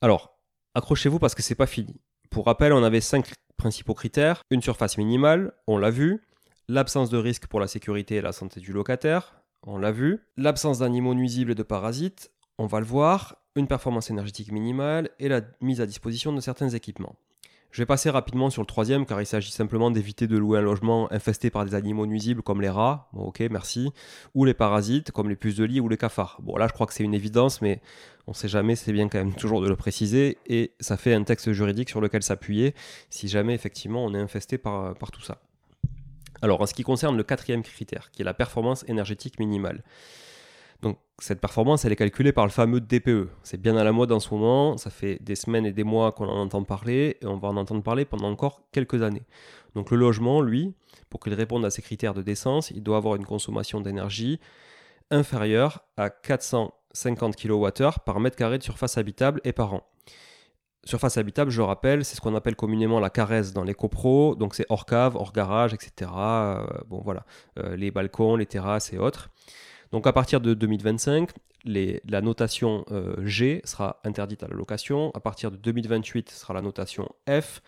Alors, 0.00 0.33
accrochez-vous 0.74 1.18
parce 1.18 1.34
que 1.34 1.42
c'est 1.42 1.54
pas 1.54 1.66
fini. 1.66 2.00
Pour 2.30 2.46
rappel, 2.46 2.72
on 2.72 2.82
avait 2.82 3.00
cinq 3.00 3.32
principaux 3.56 3.94
critères 3.94 4.42
une 4.50 4.62
surface 4.62 4.98
minimale, 4.98 5.52
on 5.66 5.78
l'a 5.78 5.90
vu, 5.90 6.22
l'absence 6.68 7.10
de 7.10 7.18
risque 7.18 7.46
pour 7.46 7.60
la 7.60 7.66
sécurité 7.66 8.16
et 8.16 8.20
la 8.20 8.32
santé 8.32 8.60
du 8.60 8.72
locataire, 8.72 9.34
on 9.62 9.78
l'a 9.78 9.92
vu, 9.92 10.20
l'absence 10.36 10.80
d'animaux 10.80 11.14
nuisibles 11.14 11.52
et 11.52 11.54
de 11.54 11.62
parasites, 11.62 12.32
on 12.58 12.66
va 12.66 12.80
le 12.80 12.86
voir, 12.86 13.36
une 13.56 13.68
performance 13.68 14.10
énergétique 14.10 14.52
minimale 14.52 15.10
et 15.18 15.28
la 15.28 15.42
mise 15.60 15.80
à 15.80 15.86
disposition 15.86 16.32
de 16.32 16.40
certains 16.40 16.70
équipements. 16.70 17.16
Je 17.74 17.82
vais 17.82 17.86
passer 17.86 18.08
rapidement 18.08 18.50
sur 18.50 18.62
le 18.62 18.66
troisième 18.66 19.04
car 19.04 19.20
il 19.20 19.26
s'agit 19.26 19.50
simplement 19.50 19.90
d'éviter 19.90 20.28
de 20.28 20.38
louer 20.38 20.60
un 20.60 20.62
logement 20.62 21.12
infesté 21.12 21.50
par 21.50 21.64
des 21.64 21.74
animaux 21.74 22.06
nuisibles 22.06 22.40
comme 22.40 22.60
les 22.60 22.68
rats, 22.68 23.08
bon 23.12 23.24
ok 23.24 23.42
merci, 23.50 23.90
ou 24.36 24.44
les 24.44 24.54
parasites 24.54 25.10
comme 25.10 25.28
les 25.28 25.34
puces 25.34 25.56
de 25.56 25.64
lit 25.64 25.80
ou 25.80 25.88
les 25.88 25.96
cafards. 25.96 26.38
Bon 26.40 26.56
là 26.56 26.68
je 26.68 26.72
crois 26.72 26.86
que 26.86 26.94
c'est 26.94 27.02
une 27.02 27.14
évidence 27.14 27.60
mais 27.62 27.80
on 28.28 28.30
ne 28.30 28.36
sait 28.36 28.46
jamais, 28.46 28.76
c'est 28.76 28.92
bien 28.92 29.08
quand 29.08 29.18
même 29.18 29.34
toujours 29.34 29.60
de 29.60 29.68
le 29.68 29.74
préciser 29.74 30.38
et 30.46 30.70
ça 30.78 30.96
fait 30.96 31.14
un 31.14 31.24
texte 31.24 31.50
juridique 31.50 31.88
sur 31.88 32.00
lequel 32.00 32.22
s'appuyer 32.22 32.76
si 33.10 33.26
jamais 33.26 33.54
effectivement 33.54 34.04
on 34.04 34.14
est 34.14 34.20
infesté 34.20 34.56
par, 34.56 34.94
par 34.94 35.10
tout 35.10 35.22
ça. 35.22 35.42
Alors 36.42 36.60
en 36.60 36.66
ce 36.66 36.74
qui 36.74 36.84
concerne 36.84 37.16
le 37.16 37.24
quatrième 37.24 37.64
critère 37.64 38.12
qui 38.12 38.22
est 38.22 38.24
la 38.24 38.34
performance 38.34 38.84
énergétique 38.86 39.40
minimale. 39.40 39.82
Donc 40.84 40.98
cette 41.18 41.40
performance, 41.40 41.86
elle 41.86 41.92
est 41.92 41.96
calculée 41.96 42.32
par 42.32 42.44
le 42.44 42.50
fameux 42.50 42.78
DPE. 42.78 43.30
C'est 43.42 43.58
bien 43.58 43.74
à 43.78 43.84
la 43.84 43.92
mode 43.92 44.12
en 44.12 44.20
ce 44.20 44.28
moment, 44.34 44.76
ça 44.76 44.90
fait 44.90 45.16
des 45.22 45.34
semaines 45.34 45.64
et 45.64 45.72
des 45.72 45.82
mois 45.82 46.12
qu'on 46.12 46.28
en 46.28 46.42
entend 46.42 46.62
parler, 46.62 47.16
et 47.22 47.26
on 47.26 47.38
va 47.38 47.48
en 47.48 47.56
entendre 47.56 47.82
parler 47.82 48.04
pendant 48.04 48.30
encore 48.30 48.60
quelques 48.70 49.02
années. 49.02 49.22
Donc 49.74 49.90
le 49.90 49.96
logement, 49.96 50.42
lui, 50.42 50.74
pour 51.08 51.20
qu'il 51.20 51.32
réponde 51.32 51.64
à 51.64 51.70
ces 51.70 51.80
critères 51.80 52.12
de 52.12 52.20
décence, 52.20 52.70
il 52.70 52.82
doit 52.82 52.98
avoir 52.98 53.16
une 53.16 53.24
consommation 53.24 53.80
d'énergie 53.80 54.40
inférieure 55.10 55.86
à 55.96 56.10
450 56.10 57.34
kWh 57.34 57.70
par 58.04 58.20
mètre 58.20 58.36
carré 58.36 58.58
de 58.58 58.62
surface 58.62 58.98
habitable 58.98 59.40
et 59.44 59.54
par 59.54 59.72
an. 59.72 59.88
Surface 60.84 61.16
habitable, 61.16 61.50
je 61.50 61.62
rappelle, 61.62 62.04
c'est 62.04 62.14
ce 62.14 62.20
qu'on 62.20 62.34
appelle 62.34 62.56
communément 62.56 63.00
la 63.00 63.08
caresse 63.08 63.54
dans 63.54 63.64
les 63.64 63.72
copros, 63.72 64.34
donc 64.34 64.54
c'est 64.54 64.66
hors 64.68 64.84
cave, 64.84 65.16
hors 65.16 65.32
garage, 65.32 65.72
etc. 65.72 66.10
Euh, 66.14 66.66
bon 66.88 67.00
voilà, 67.02 67.24
euh, 67.58 67.74
les 67.74 67.90
balcons, 67.90 68.36
les 68.36 68.44
terrasses 68.44 68.92
et 68.92 68.98
autres. 68.98 69.30
Donc 69.94 70.08
à 70.08 70.12
partir 70.12 70.40
de 70.40 70.54
2025, 70.54 71.30
la 71.66 72.20
notation 72.20 72.84
euh, 72.90 73.14
G 73.24 73.60
sera 73.62 74.00
interdite 74.02 74.42
à 74.42 74.48
la 74.48 74.56
location. 74.56 75.12
À 75.14 75.20
partir 75.20 75.52
de 75.52 75.56
2028, 75.56 76.30
ce 76.30 76.36
sera 76.36 76.52
la 76.52 76.62
notation 76.62 77.08
F. 77.30 77.62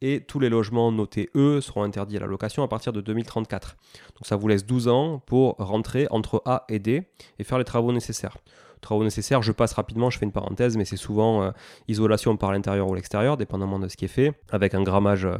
Et 0.00 0.24
tous 0.26 0.40
les 0.40 0.48
logements 0.48 0.90
notés 0.90 1.30
E 1.36 1.60
seront 1.60 1.84
interdits 1.84 2.16
à 2.16 2.20
la 2.20 2.26
location 2.26 2.64
à 2.64 2.68
partir 2.68 2.92
de 2.92 3.00
2034. 3.00 3.76
Donc 4.16 4.26
ça 4.26 4.34
vous 4.34 4.48
laisse 4.48 4.66
12 4.66 4.88
ans 4.88 5.22
pour 5.24 5.54
rentrer 5.58 6.08
entre 6.10 6.42
A 6.46 6.64
et 6.68 6.80
D 6.80 7.04
et 7.38 7.44
faire 7.44 7.58
les 7.58 7.64
travaux 7.64 7.92
nécessaires 7.92 8.38
travaux 8.80 9.04
nécessaires. 9.04 9.42
Je 9.42 9.52
passe 9.52 9.72
rapidement, 9.72 10.10
je 10.10 10.18
fais 10.18 10.24
une 10.24 10.32
parenthèse, 10.32 10.76
mais 10.76 10.84
c'est 10.84 10.96
souvent 10.96 11.42
euh, 11.42 11.50
isolation 11.88 12.36
par 12.36 12.52
l'intérieur 12.52 12.88
ou 12.88 12.94
l'extérieur, 12.94 13.36
dépendamment 13.36 13.78
de 13.78 13.88
ce 13.88 13.96
qui 13.96 14.04
est 14.04 14.08
fait, 14.08 14.32
avec 14.50 14.74
un 14.74 14.82
grammage 14.82 15.24
euh, 15.24 15.36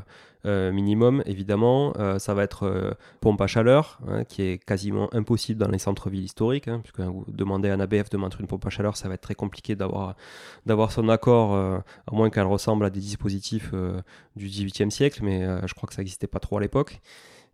euh, 0.47 0.73
minimum, 0.73 1.23
évidemment. 1.26 1.92
ça 2.18 2.35
va 2.35 2.42
être 2.42 2.97
pompe 3.21 3.40
à 3.40 3.47
chaleur, 3.47 3.99
hein, 4.09 4.25
qui 4.25 4.42
est 4.42 4.64
quasiment 4.64 5.12
impossible 5.14 5.61
dans 5.61 5.71
les 5.71 5.78
centres-villes 5.78 6.25
historiques, 6.25 6.68
hein, 6.68 6.80
puisque 6.83 7.00
vous 7.00 7.25
demandez 7.28 7.71
à 7.71 7.75
un 7.75 7.80
ABF 7.80 8.11
de 8.11 8.16
mettre 8.16 8.40
une 8.40 8.47
pompe 8.47 8.66
à 8.66 8.71
chaleur, 8.71 8.97
ça 8.97 9.09
va 9.09 9.14
être 9.14 9.21
très 9.21 9.35
compliqué 9.35 9.76
d'avoir, 9.76 10.14
d'avoir 10.66 10.92
son 10.92 11.09
accord, 11.09 11.54
à 11.54 11.83
moins 12.12 12.30
qu'elle 12.30 12.47
ressemble 12.47 12.85
à 12.85 12.90
des 12.90 13.00
dispositifs 13.00 13.73
du 14.37 14.49
18e 14.49 14.90
siècle, 14.90 15.21
mais 15.23 15.47
je 15.66 15.75
crois 15.75 15.88
que 15.88 15.95
ça 15.95 16.02
n'existait 16.02 16.26
pas 16.26 16.40
trop 16.40 16.59
à 16.59 16.61
l'époque. 16.61 17.00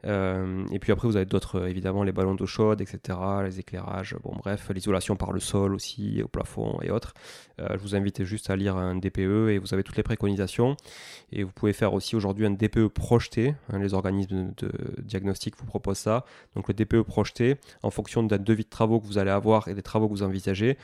Euh, 0.06 0.66
et 0.70 0.78
puis 0.78 0.92
après, 0.92 1.08
vous 1.08 1.16
avez 1.16 1.24
d'autres, 1.24 1.60
euh, 1.60 1.68
évidemment, 1.68 2.02
les 2.02 2.12
ballons 2.12 2.34
d'eau 2.34 2.46
chaude, 2.46 2.80
etc., 2.80 3.18
les 3.44 3.60
éclairages, 3.60 4.16
bon 4.22 4.34
bref, 4.36 4.70
l'isolation 4.74 5.16
par 5.16 5.32
le 5.32 5.40
sol 5.40 5.74
aussi, 5.74 6.22
au 6.22 6.28
plafond 6.28 6.78
et 6.82 6.90
autres. 6.90 7.14
Euh, 7.60 7.68
je 7.72 7.78
vous 7.78 7.94
invite 7.94 8.24
juste 8.24 8.50
à 8.50 8.56
lire 8.56 8.76
un 8.76 8.96
DPE 8.96 9.50
et 9.50 9.58
vous 9.58 9.72
avez 9.72 9.82
toutes 9.82 9.96
les 9.96 10.02
préconisations. 10.02 10.76
Et 11.32 11.42
vous 11.42 11.52
pouvez 11.52 11.72
faire 11.72 11.94
aussi 11.94 12.16
aujourd'hui 12.16 12.46
un 12.46 12.50
DPE 12.50 12.88
projeté. 12.88 13.54
Hein, 13.72 13.78
les 13.78 13.94
organismes 13.94 14.52
de 14.56 14.70
diagnostic 15.02 15.56
vous 15.56 15.66
proposent 15.66 15.98
ça. 15.98 16.24
Donc 16.54 16.68
le 16.68 16.74
DPE 16.74 17.02
projeté, 17.02 17.56
en 17.82 17.90
fonction 17.90 18.22
d'un 18.22 18.38
devis 18.38 18.64
de 18.64 18.70
travaux 18.70 19.00
que 19.00 19.06
vous 19.06 19.18
allez 19.18 19.30
avoir 19.30 19.68
et 19.68 19.74
des 19.74 19.82
travaux 19.82 20.08
que 20.08 20.12
vous 20.12 20.22
envisagez. 20.22 20.76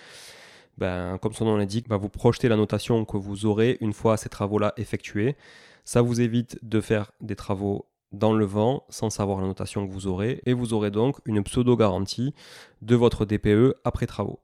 Ben, 0.79 1.19
comme 1.19 1.35
son 1.35 1.45
nom 1.45 1.57
l'indique, 1.57 1.89
ben, 1.89 1.99
vous 1.99 2.09
projetez 2.09 2.49
la 2.49 2.57
notation 2.57 3.05
que 3.05 3.19
vous 3.19 3.45
aurez 3.45 3.77
une 3.81 3.93
fois 3.93 4.17
ces 4.17 4.31
travaux-là 4.31 4.73
effectués. 4.79 5.37
Ça 5.85 6.01
vous 6.01 6.21
évite 6.21 6.59
de 6.63 6.81
faire 6.81 7.13
des 7.21 7.37
travaux 7.37 7.87
dans 8.13 8.33
le 8.33 8.45
vent 8.45 8.85
sans 8.89 9.11
savoir 9.11 9.41
la 9.41 9.47
notation 9.47 9.87
que 9.87 9.93
vous 9.93 10.07
aurez 10.07 10.43
et 10.47 10.53
vous 10.53 10.73
aurez 10.73 10.91
donc 10.91 11.17
une 11.25 11.43
pseudo-garantie 11.43 12.35
de 12.83 12.97
votre 12.97 13.25
DPE 13.25 13.77
après 13.85 14.07
travaux. 14.07 14.41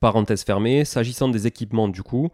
Parenthèse 0.00 0.44
fermée, 0.44 0.84
s'agissant 0.84 1.28
des 1.28 1.46
équipements 1.46 1.88
du 1.88 2.02
coup, 2.02 2.30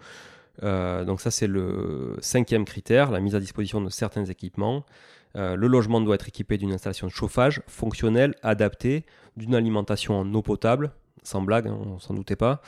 euh, 0.62 1.04
donc 1.04 1.20
ça 1.20 1.30
c'est 1.30 1.46
le 1.46 2.16
cinquième 2.20 2.64
critère, 2.64 3.10
la 3.10 3.20
mise 3.20 3.34
à 3.34 3.40
disposition 3.40 3.80
de 3.80 3.90
certains 3.90 4.24
équipements. 4.24 4.84
Euh, 5.36 5.56
le 5.56 5.66
logement 5.66 6.00
doit 6.00 6.14
être 6.14 6.28
équipé 6.28 6.56
d'une 6.56 6.72
installation 6.72 7.06
de 7.06 7.12
chauffage 7.12 7.62
fonctionnelle, 7.66 8.34
adaptée, 8.42 9.04
d'une 9.36 9.54
alimentation 9.54 10.18
en 10.18 10.34
eau 10.34 10.42
potable, 10.42 10.92
sans 11.22 11.42
blague, 11.42 11.66
hein, 11.66 11.78
on 11.84 11.98
s'en 11.98 12.14
doutait 12.14 12.36
pas, 12.36 12.62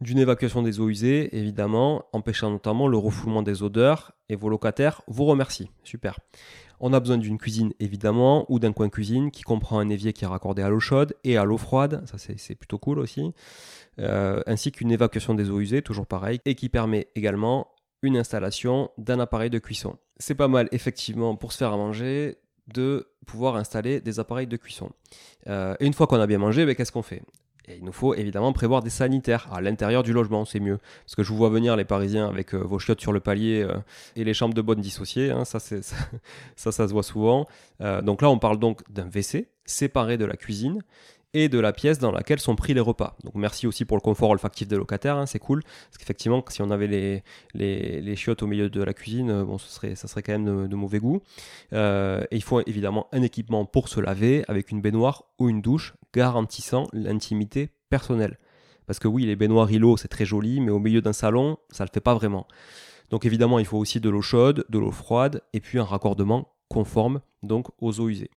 d'une 0.00 0.18
évacuation 0.18 0.62
des 0.62 0.80
eaux 0.80 0.88
usées, 0.88 1.36
évidemment, 1.36 2.06
empêchant 2.12 2.50
notamment 2.50 2.88
le 2.88 2.96
refoulement 2.96 3.42
des 3.42 3.62
odeurs, 3.62 4.12
et 4.28 4.34
vos 4.34 4.48
locataires 4.48 5.02
vous 5.06 5.24
remercient. 5.24 5.70
Super. 5.84 6.18
On 6.80 6.92
a 6.92 7.00
besoin 7.00 7.18
d'une 7.18 7.38
cuisine 7.38 7.72
évidemment 7.78 8.46
ou 8.48 8.58
d'un 8.58 8.72
coin 8.72 8.88
cuisine 8.88 9.30
qui 9.30 9.42
comprend 9.42 9.78
un 9.78 9.88
évier 9.88 10.12
qui 10.12 10.24
est 10.24 10.26
raccordé 10.26 10.62
à 10.62 10.68
l'eau 10.68 10.80
chaude 10.80 11.14
et 11.24 11.36
à 11.36 11.44
l'eau 11.44 11.58
froide, 11.58 12.02
ça 12.06 12.16
c'est 12.18 12.54
plutôt 12.54 12.78
cool 12.78 12.98
aussi, 12.98 13.32
euh, 13.98 14.40
ainsi 14.46 14.72
qu'une 14.72 14.90
évacuation 14.90 15.34
des 15.34 15.50
eaux 15.50 15.60
usées, 15.60 15.82
toujours 15.82 16.06
pareil, 16.06 16.40
et 16.46 16.54
qui 16.54 16.68
permet 16.68 17.08
également 17.14 17.68
une 18.02 18.16
installation 18.16 18.90
d'un 18.96 19.20
appareil 19.20 19.50
de 19.50 19.58
cuisson. 19.58 19.96
C'est 20.18 20.34
pas 20.34 20.48
mal 20.48 20.68
effectivement 20.72 21.36
pour 21.36 21.52
se 21.52 21.58
faire 21.58 21.72
à 21.72 21.76
manger 21.76 22.38
de 22.66 23.08
pouvoir 23.26 23.56
installer 23.56 24.00
des 24.00 24.18
appareils 24.20 24.46
de 24.46 24.56
cuisson. 24.56 24.90
Euh, 25.48 25.74
une 25.80 25.92
fois 25.92 26.06
qu'on 26.06 26.20
a 26.20 26.26
bien 26.26 26.38
mangé, 26.38 26.64
ben, 26.64 26.74
qu'est-ce 26.74 26.92
qu'on 26.92 27.02
fait? 27.02 27.22
Il 27.76 27.84
nous 27.84 27.92
faut 27.92 28.14
évidemment 28.14 28.52
prévoir 28.52 28.82
des 28.82 28.90
sanitaires 28.90 29.48
à 29.52 29.60
l'intérieur 29.60 30.02
du 30.02 30.12
logement, 30.12 30.44
c'est 30.44 30.60
mieux. 30.60 30.78
Parce 31.04 31.14
que 31.14 31.22
je 31.22 31.28
vous 31.30 31.36
vois 31.36 31.50
venir 31.50 31.76
les 31.76 31.84
Parisiens 31.84 32.28
avec 32.28 32.54
euh, 32.54 32.58
vos 32.58 32.78
chiottes 32.78 33.00
sur 33.00 33.12
le 33.12 33.20
palier 33.20 33.62
euh, 33.62 33.76
et 34.16 34.24
les 34.24 34.34
chambres 34.34 34.54
de 34.54 34.62
bonne 34.62 34.80
dissociées, 34.80 35.30
hein, 35.30 35.44
ça, 35.44 35.58
ça, 36.56 36.72
se 36.72 36.92
voit 36.92 37.02
souvent. 37.02 37.46
Euh, 37.80 38.02
donc 38.02 38.22
là, 38.22 38.30
on 38.30 38.38
parle 38.38 38.58
donc 38.58 38.80
d'un 38.90 39.06
WC 39.06 39.48
séparé 39.64 40.18
de 40.18 40.24
la 40.24 40.36
cuisine 40.36 40.82
et 41.34 41.48
de 41.48 41.58
la 41.58 41.72
pièce 41.72 41.98
dans 41.98 42.12
laquelle 42.12 42.40
sont 42.40 42.56
pris 42.56 42.74
les 42.74 42.80
repas. 42.80 43.16
Donc 43.24 43.34
merci 43.34 43.66
aussi 43.66 43.84
pour 43.84 43.96
le 43.96 44.00
confort 44.00 44.30
olfactif 44.30 44.68
des 44.68 44.76
locataires, 44.76 45.16
hein, 45.16 45.26
c'est 45.26 45.38
cool. 45.38 45.62
Parce 45.62 45.98
qu'effectivement, 45.98 46.44
si 46.48 46.62
on 46.62 46.70
avait 46.70 47.22
les, 47.54 48.16
chiottes 48.16 48.42
au 48.42 48.46
milieu 48.46 48.68
de 48.68 48.82
la 48.82 48.92
cuisine, 48.92 49.44
bon, 49.44 49.58
ce 49.58 49.68
serait, 49.68 49.94
ça 49.94 50.08
serait 50.08 50.22
quand 50.22 50.32
même 50.32 50.68
de, 50.68 50.76
mauvais 50.76 50.98
goût. 50.98 51.22
et 51.72 52.26
il 52.32 52.42
faut 52.42 52.60
évidemment 52.66 53.08
un 53.12 53.22
équipement 53.22 53.64
pour 53.64 53.88
se 53.88 54.00
laver 54.00 54.44
avec 54.48 54.70
une 54.70 54.80
baignoire 54.80 55.24
ou 55.38 55.48
une 55.48 55.62
douche 55.62 55.94
garantissant 56.12 56.86
l'intimité 56.92 57.70
personnelle. 57.88 58.38
Parce 58.86 58.98
que 58.98 59.06
oui, 59.08 59.24
les 59.24 59.36
baignoires 59.36 59.70
îlots, 59.70 59.96
c'est 59.96 60.08
très 60.08 60.24
joli, 60.24 60.60
mais 60.60 60.72
au 60.72 60.80
milieu 60.80 61.00
d'un 61.00 61.12
salon, 61.12 61.58
ça 61.70 61.84
ne 61.84 61.88
le 61.88 61.92
fait 61.92 62.00
pas 62.00 62.14
vraiment. 62.14 62.48
Donc 63.10 63.24
évidemment, 63.24 63.58
il 63.58 63.64
faut 63.64 63.78
aussi 63.78 64.00
de 64.00 64.08
l'eau 64.08 64.22
chaude, 64.22 64.64
de 64.68 64.78
l'eau 64.78 64.90
froide, 64.90 65.42
et 65.52 65.60
puis 65.60 65.78
un 65.78 65.84
raccordement 65.84 66.48
conforme 66.68 67.20
donc 67.42 67.66
aux 67.80 68.00
eaux 68.00 68.08
usées. 68.08 68.30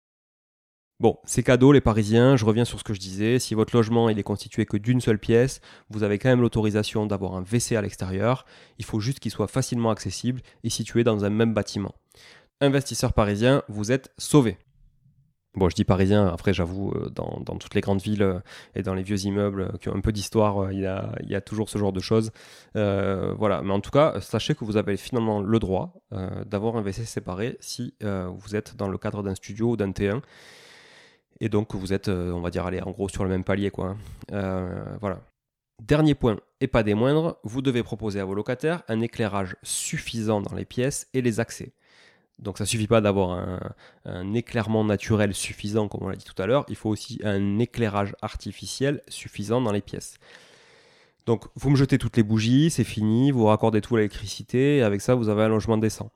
Bon, 1.03 1.19
c'est 1.25 1.43
cadeau 1.43 1.73
les 1.73 1.81
Parisiens, 1.81 2.37
je 2.37 2.45
reviens 2.45 2.65
sur 2.65 2.79
ce 2.79 2.85
que 2.85 2.95
je 2.95 3.01
disais, 3.01 3.41
si 3.41 3.57
votre 3.57 3.75
logement 3.75 4.09
il 4.09 4.21
est 4.21 4.23
constitué 4.23 4.67
que 4.67 4.77
d'une 4.77 5.01
seule 5.01 5.19
pièce, 5.19 5.61
vous 5.91 6.05
avez 6.05 6.17
quand 6.17 6.29
même 6.29 6.41
l'autorisation 6.41 7.07
d'avoir 7.07 7.35
un 7.35 7.43
WC 7.43 7.75
à 7.75 7.83
l'extérieur, 7.83 8.47
il 8.79 8.85
faut 8.85 9.01
juste 9.01 9.19
qu'il 9.19 9.33
soit 9.33 9.49
facilement 9.49 9.91
accessible 9.91 10.43
et 10.63 10.71
situé 10.71 11.03
dans 11.03 11.25
un 11.25 11.31
même 11.31 11.55
bâtiment. 11.55 11.93
Investisseurs 12.61 13.15
parisiens, 13.15 13.65
vous 13.69 13.91
êtes 13.91 14.13
sauvés. 14.17 14.59
Bon, 15.57 15.69
je 15.69 15.75
dis 15.75 15.83
parisien, 15.83 16.29
après 16.29 16.55
j'avoue, 16.55 16.93
euh, 16.93 17.11
dans, 17.11 17.43
toutes 17.57 17.75
les 17.75 17.81
grandes 17.81 18.01
villes 18.01 18.23
euh, 18.23 18.39
et 18.77 18.83
dans 18.83 18.95
les 18.95 19.03
vieux 19.03 19.25
immeubles 19.25 19.63
euh, 19.63 19.79
qui 19.81 19.89
ont 19.89 19.97
un 19.97 20.01
peu 20.01 20.13
d'histoire, 20.13 20.71
il, 20.71 20.79
y 20.79 20.87
a, 20.87 21.41
toujours 21.41 21.69
ce 21.69 21.79
genre 21.79 21.93
de 21.93 21.99
choses. 21.99 22.31
voilà, 22.75 23.61
mais 23.65 23.73
en 23.73 23.81
tout 23.81 23.91
cas, 23.91 24.21
sachez 24.21 24.55
que 24.55 24.65
vous 24.65 24.77
avez 24.77 24.97
finalement 24.97 25.41
le 25.41 25.59
droit 25.59 25.95
d'avoir 26.47 26.77
un 26.77 26.83
WC 26.83 27.05
séparé 27.07 27.57
si 27.59 27.93
vous 28.01 28.55
êtes 28.55 28.77
dans 28.77 28.87
le 28.87 28.99
cadre 28.99 29.25
d'un 29.25 29.35
studio 29.35 29.71
ou 29.71 29.77
d'un 29.77 29.91
T1. 29.91 30.21
Et 31.43 31.51
donc 31.51 31.75
vous 31.75 31.93
êtes, 31.93 32.09
on 32.09 32.41
va 32.41 32.51
dire, 32.51 32.65
allez, 32.65 32.81
en 32.81 32.93
gros 32.93 33.09
sur 33.11 33.25
le 33.25 33.31
même 33.31 33.45
palier, 33.45 33.71
quoi. 33.71 33.97
voilà. 34.31 35.21
Dernier 35.83 36.15
point, 36.15 36.39
et 36.61 36.69
pas 36.69 36.85
des 36.85 36.95
moindres, 36.95 37.39
vous 37.43 37.61
devez 37.61 37.83
proposer 37.83 38.21
à 38.21 38.25
vos 38.25 38.35
locataires 38.35 38.85
un 38.87 39.01
éclairage 39.01 39.57
suffisant 39.65 40.41
dans 40.41 40.55
les 40.55 40.65
pièces 40.65 41.09
et 41.13 41.23
les 41.23 41.41
accès. 41.41 41.73
Donc 42.39 42.59
ça 42.59 42.67
suffit 42.67 42.87
pas 42.87 43.01
d'avoir 43.01 43.61
un, 44.05 44.35
éclairement 44.35 44.85
naturel 44.85 45.35
suffisant, 45.35 45.89
comme 45.89 46.05
on 46.05 46.09
l'a 46.09 46.17
dit 46.17 46.25
tout 46.25 46.41
à 46.41 46.47
l'heure, 46.47 46.65
il 46.69 46.77
faut 46.77 46.89
aussi 46.89 47.21
un 47.25 47.59
éclairage 47.59 48.15
artificiel 48.23 49.03
suffisant 49.09 49.61
dans 49.61 49.73
les 49.73 49.81
pièces. 49.81 50.19
Donc 51.27 51.47
vous 51.57 51.71
me 51.71 51.77
jetez 51.77 51.99
toutes 51.99 52.17
les 52.17 52.23
bougies, 52.23 52.71
c'est 52.71 52.85
fini, 52.85 53.33
vous 53.33 53.47
raccordez 53.47 53.81
tout 53.81 53.97
l'électricité, 53.97 54.79
et 54.79 54.83
avec 54.83 55.01
ça 55.01 55.17
vous 55.17 55.29
avez 55.29 55.43
un 55.43 55.49
logement 55.49 55.79
décent. 55.79 56.11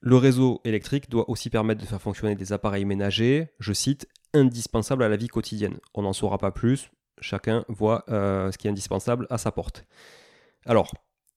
Le 0.00 0.16
réseau 0.16 0.60
électrique 0.64 1.08
doit 1.08 1.28
aussi 1.30 1.50
permettre 1.50 1.80
de 1.80 1.86
faire 1.86 2.00
fonctionner 2.00 2.34
des 2.36 2.52
appareils 2.54 2.86
ménagers, 2.86 3.48
je 3.58 3.72
cite, 3.72 4.08
indispensables 4.34 5.02
à 5.02 5.08
la 5.08 5.16
vie 5.16 5.28
quotidienne. 5.28 5.78
On 5.94 6.02
n'en 6.02 6.12
saura 6.12 6.38
pas 6.38 6.50
plus, 6.50 6.90
chacun 7.20 7.64
voit 7.68 8.04
euh, 8.08 8.50
ce 8.52 8.58
qui 8.58 8.66
est 8.66 8.70
indispensable 8.70 9.26
à 9.30 9.38
sa 9.38 9.52
porte. 9.52 9.84
Alors, 10.66 10.92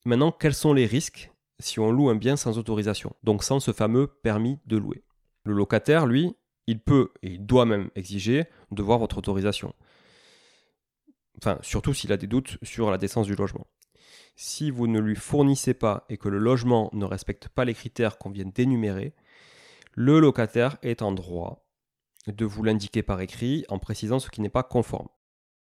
maintenant, 0.06 0.32
quels 0.32 0.54
sont 0.54 0.74
les 0.74 0.86
risques 0.86 1.32
si 1.60 1.80
on 1.80 1.92
loue 1.92 2.10
un 2.10 2.16
bien 2.16 2.36
sans 2.36 2.58
autorisation, 2.58 3.16
donc 3.24 3.44
sans 3.44 3.60
ce 3.60 3.72
fameux 3.72 4.08
permis 4.08 4.60
de 4.66 4.78
louer? 4.78 5.04
Le 5.44 5.54
locataire, 5.54 6.06
lui, 6.06 6.36
il 6.68 6.80
peut 6.80 7.12
et 7.22 7.34
il 7.34 7.46
doit 7.46 7.66
même 7.66 7.90
exiger 7.96 8.46
de 8.72 8.82
voir 8.82 9.00
votre 9.00 9.18
autorisation. 9.18 9.74
Enfin, 11.38 11.60
surtout 11.62 11.94
s'il 11.94 12.12
a 12.12 12.18
des 12.18 12.28
doutes 12.28 12.58
sur 12.64 12.90
la 12.92 12.98
décence 12.98 13.28
du 13.28 13.36
logement. 13.36 13.68
Si 14.36 14.72
vous 14.72 14.88
ne 14.88 15.00
lui 15.00 15.16
fournissez 15.16 15.74
pas 15.74 16.06
et 16.10 16.18
que 16.18 16.30
le 16.30 16.40
logement 16.40 16.90
ne 16.94 17.06
respecte 17.06 17.48
pas 17.50 17.66
les 17.66 17.74
critères 17.74 18.18
qu'on 18.18 18.32
vient 18.32 18.46
d'énumérer, 18.46 19.14
le 19.94 20.20
locataire 20.20 20.78
est 20.82 21.02
en 21.02 21.12
droit 21.12 21.65
de 22.28 22.46
vous 22.46 22.64
l'indiquer 22.64 23.04
par 23.04 23.22
écrit 23.22 23.66
en 23.70 23.80
précisant 23.80 24.20
ce 24.20 24.30
qui 24.30 24.42
n'est 24.42 24.50
pas 24.50 24.64
conforme. 24.64 25.08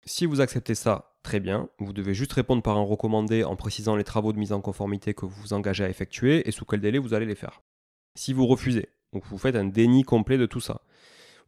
Si 0.05 0.25
vous 0.25 0.41
acceptez 0.41 0.75
ça, 0.75 1.17
très 1.23 1.39
bien. 1.39 1.69
Vous 1.79 1.93
devez 1.93 2.13
juste 2.13 2.33
répondre 2.33 2.63
par 2.63 2.77
un 2.77 2.83
recommandé 2.83 3.43
en 3.43 3.55
précisant 3.55 3.95
les 3.95 4.03
travaux 4.03 4.31
de 4.31 4.39
mise 4.39 4.53
en 4.53 4.61
conformité 4.61 5.13
que 5.13 5.25
vous 5.25 5.41
vous 5.41 5.53
engagez 5.53 5.83
à 5.83 5.89
effectuer 5.89 6.47
et 6.47 6.51
sous 6.51 6.65
quel 6.65 6.79
délai 6.79 6.99
vous 6.99 7.13
allez 7.13 7.25
les 7.25 7.35
faire. 7.35 7.61
Si 8.15 8.33
vous 8.33 8.47
refusez, 8.47 8.89
ou 9.13 9.19
que 9.19 9.27
vous 9.27 9.37
faites 9.37 9.55
un 9.55 9.65
déni 9.65 10.03
complet 10.03 10.37
de 10.37 10.45
tout 10.45 10.61
ça, 10.61 10.81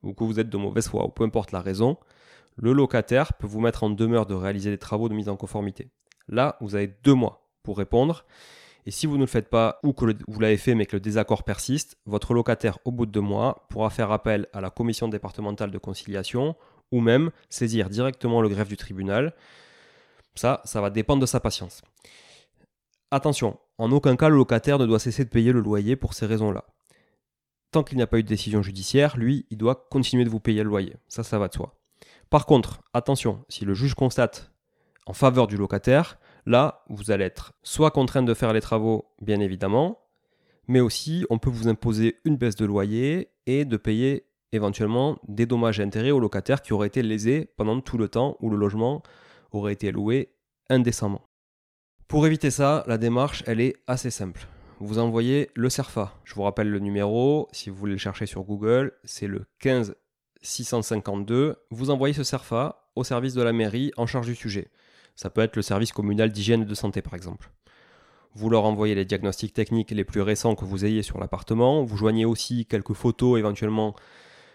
ou 0.04 0.14
que 0.14 0.24
vous 0.24 0.40
êtes 0.40 0.50
de 0.50 0.58
mauvaise 0.58 0.88
foi, 0.88 1.06
ou 1.06 1.10
peu 1.10 1.24
importe 1.24 1.52
la 1.52 1.62
raison, 1.62 1.98
le 2.58 2.74
locataire 2.74 3.34
peut 3.34 3.48
vous 3.48 3.62
mettre 3.62 3.84
en 3.84 3.90
demeure 3.90 4.26
de 4.26 4.34
réaliser 4.34 4.70
des 4.70 4.78
travaux 4.78 5.08
de 5.10 5.14
mise 5.14 5.30
en 5.30 5.38
conformité. 5.38 5.90
Là, 6.28 6.58
vous 6.62 6.76
avez 6.76 6.88
deux 6.88 7.14
mois 7.14 7.50
pour 7.64 7.78
répondre. 7.78 8.26
Et 8.90 8.92
si 8.92 9.06
vous 9.06 9.18
ne 9.18 9.22
le 9.22 9.28
faites 9.28 9.52
pas 9.52 9.80
ou 9.84 9.94
que 9.94 10.16
vous 10.28 10.40
l'avez 10.40 10.58
fait 10.58 10.74
mais 10.74 10.88
que 10.88 10.96
le 10.96 11.00
désaccord 11.00 11.44
persiste, 11.44 12.00
votre 12.08 12.34
locataire, 12.34 12.80
au 12.86 12.92
bout 12.92 13.06
de 13.06 13.12
deux 13.12 13.22
mois, 13.22 13.68
pourra 13.70 13.92
faire 13.92 14.12
appel 14.12 14.48
à 14.52 14.62
la 14.62 14.72
commission 14.72 15.08
départementale 15.08 15.70
de 15.70 15.78
conciliation 15.78 16.56
ou 16.92 17.00
même 17.00 17.30
saisir 17.52 17.88
directement 17.88 18.42
le 18.42 18.50
greffe 18.50 18.68
du 18.68 18.78
tribunal. 18.78 19.36
Ça, 20.34 20.64
ça 20.66 20.82
va 20.82 20.90
dépendre 20.90 21.22
de 21.22 21.28
sa 21.28 21.40
patience. 21.40 21.84
Attention, 23.12 23.60
en 23.78 23.92
aucun 23.92 24.16
cas 24.16 24.28
le 24.28 24.38
locataire 24.38 24.80
ne 24.80 24.88
doit 24.88 24.98
cesser 24.98 25.24
de 25.24 25.30
payer 25.30 25.52
le 25.52 25.60
loyer 25.60 25.96
pour 25.96 26.16
ces 26.16 26.26
raisons-là. 26.26 26.66
Tant 27.70 27.84
qu'il 27.84 27.98
n'y 27.98 28.02
a 28.04 28.08
pas 28.08 28.18
eu 28.18 28.24
de 28.24 28.28
décision 28.28 28.64
judiciaire, 28.64 29.18
lui, 29.18 29.46
il 29.52 29.60
doit 29.60 29.86
continuer 29.92 30.24
de 30.24 30.32
vous 30.32 30.40
payer 30.40 30.64
le 30.64 30.70
loyer. 30.70 30.96
Ça, 31.08 31.22
ça 31.22 31.38
va 31.38 31.48
de 31.48 31.54
soi. 31.54 31.76
Par 32.32 32.48
contre, 32.48 32.82
attention, 32.96 33.46
si 33.50 33.66
le 33.66 33.76
juge 33.76 33.94
constate 33.94 34.52
en 35.06 35.14
faveur 35.14 35.46
du 35.46 35.58
locataire, 35.58 36.18
là, 36.46 36.84
vous 36.90 37.12
allez 37.12 37.26
être 37.26 37.54
soit 37.64 37.92
contraint 37.92 38.24
de 38.24 38.34
faire 38.34 38.54
les 38.54 38.62
travaux, 38.62 39.06
bien 39.22 39.40
évidemment, 39.40 40.00
mais 40.68 40.80
aussi 40.80 41.26
on 41.30 41.40
peut 41.40 41.50
vous 41.50 41.68
imposer 41.68 42.18
une 42.26 42.38
baisse 42.38 42.56
de 42.56 42.66
loyer 42.66 43.30
et 43.46 43.66
de 43.66 43.78
payer 43.78 44.26
éventuellement 44.52 45.20
des 45.28 45.46
dommages 45.46 45.80
et 45.80 45.84
intérêts 45.84 46.12
au 46.12 46.20
locataire 46.20 46.62
qui 46.62 46.74
aurait 46.74 46.88
été 46.88 47.02
lésé 47.02 47.50
pendant 47.58 47.80
tout 47.82 47.98
le 47.98 48.08
temps 48.08 48.38
où 48.40 48.50
le 48.50 48.58
logement 48.58 49.04
aurait 49.52 49.74
été 49.74 49.92
loué 49.92 50.30
indécemment. 50.70 51.22
Pour 52.08 52.26
éviter 52.26 52.50
ça, 52.50 52.84
la 52.88 52.98
démarche, 52.98 53.44
elle 53.46 53.62
est 53.62 53.76
assez 53.86 54.10
simple. 54.10 54.48
Vous 54.80 54.98
envoyez 54.98 55.50
le 55.56 55.70
CERFA. 55.70 56.16
Je 56.24 56.34
vous 56.34 56.44
rappelle 56.44 56.70
le 56.70 56.80
numéro, 56.80 57.48
si 57.52 57.70
vous 57.70 57.76
voulez 57.76 57.92
le 57.94 57.98
chercher 57.98 58.26
sur 58.26 58.44
Google, 58.44 58.94
c'est 59.04 59.28
le 59.28 59.46
15 59.60 59.96
652. 60.42 61.58
Vous 61.70 61.90
envoyez 61.90 62.14
ce 62.14 62.24
CERFA 62.24 62.90
au 62.96 63.04
service 63.04 63.34
de 63.34 63.42
la 63.42 63.54
mairie 63.54 63.92
en 63.98 64.08
charge 64.08 64.28
du 64.28 64.36
sujet. 64.36 64.70
Ça 65.20 65.30
peut 65.30 65.42
être 65.42 65.58
le 65.58 65.62
service 65.62 65.92
communal 65.92 66.32
d'hygiène 66.32 66.62
et 66.62 66.66
de 66.66 66.74
santé 66.74 67.02
par 67.02 67.14
exemple. 67.14 67.52
Vous 68.36 68.50
leur 68.50 68.64
envoyez 68.64 68.96
les 68.96 69.04
diagnostics 69.04 69.54
techniques 69.54 69.92
les 69.92 70.06
plus 70.06 70.22
récents 70.22 70.56
que 70.56 70.64
vous 70.64 70.86
ayez 70.86 71.04
sur 71.04 71.20
l'appartement. 71.20 71.84
Vous 71.84 71.98
joignez 71.98 72.24
aussi 72.24 72.66
quelques 72.66 72.94
photos 72.94 73.38
éventuellement 73.38 73.98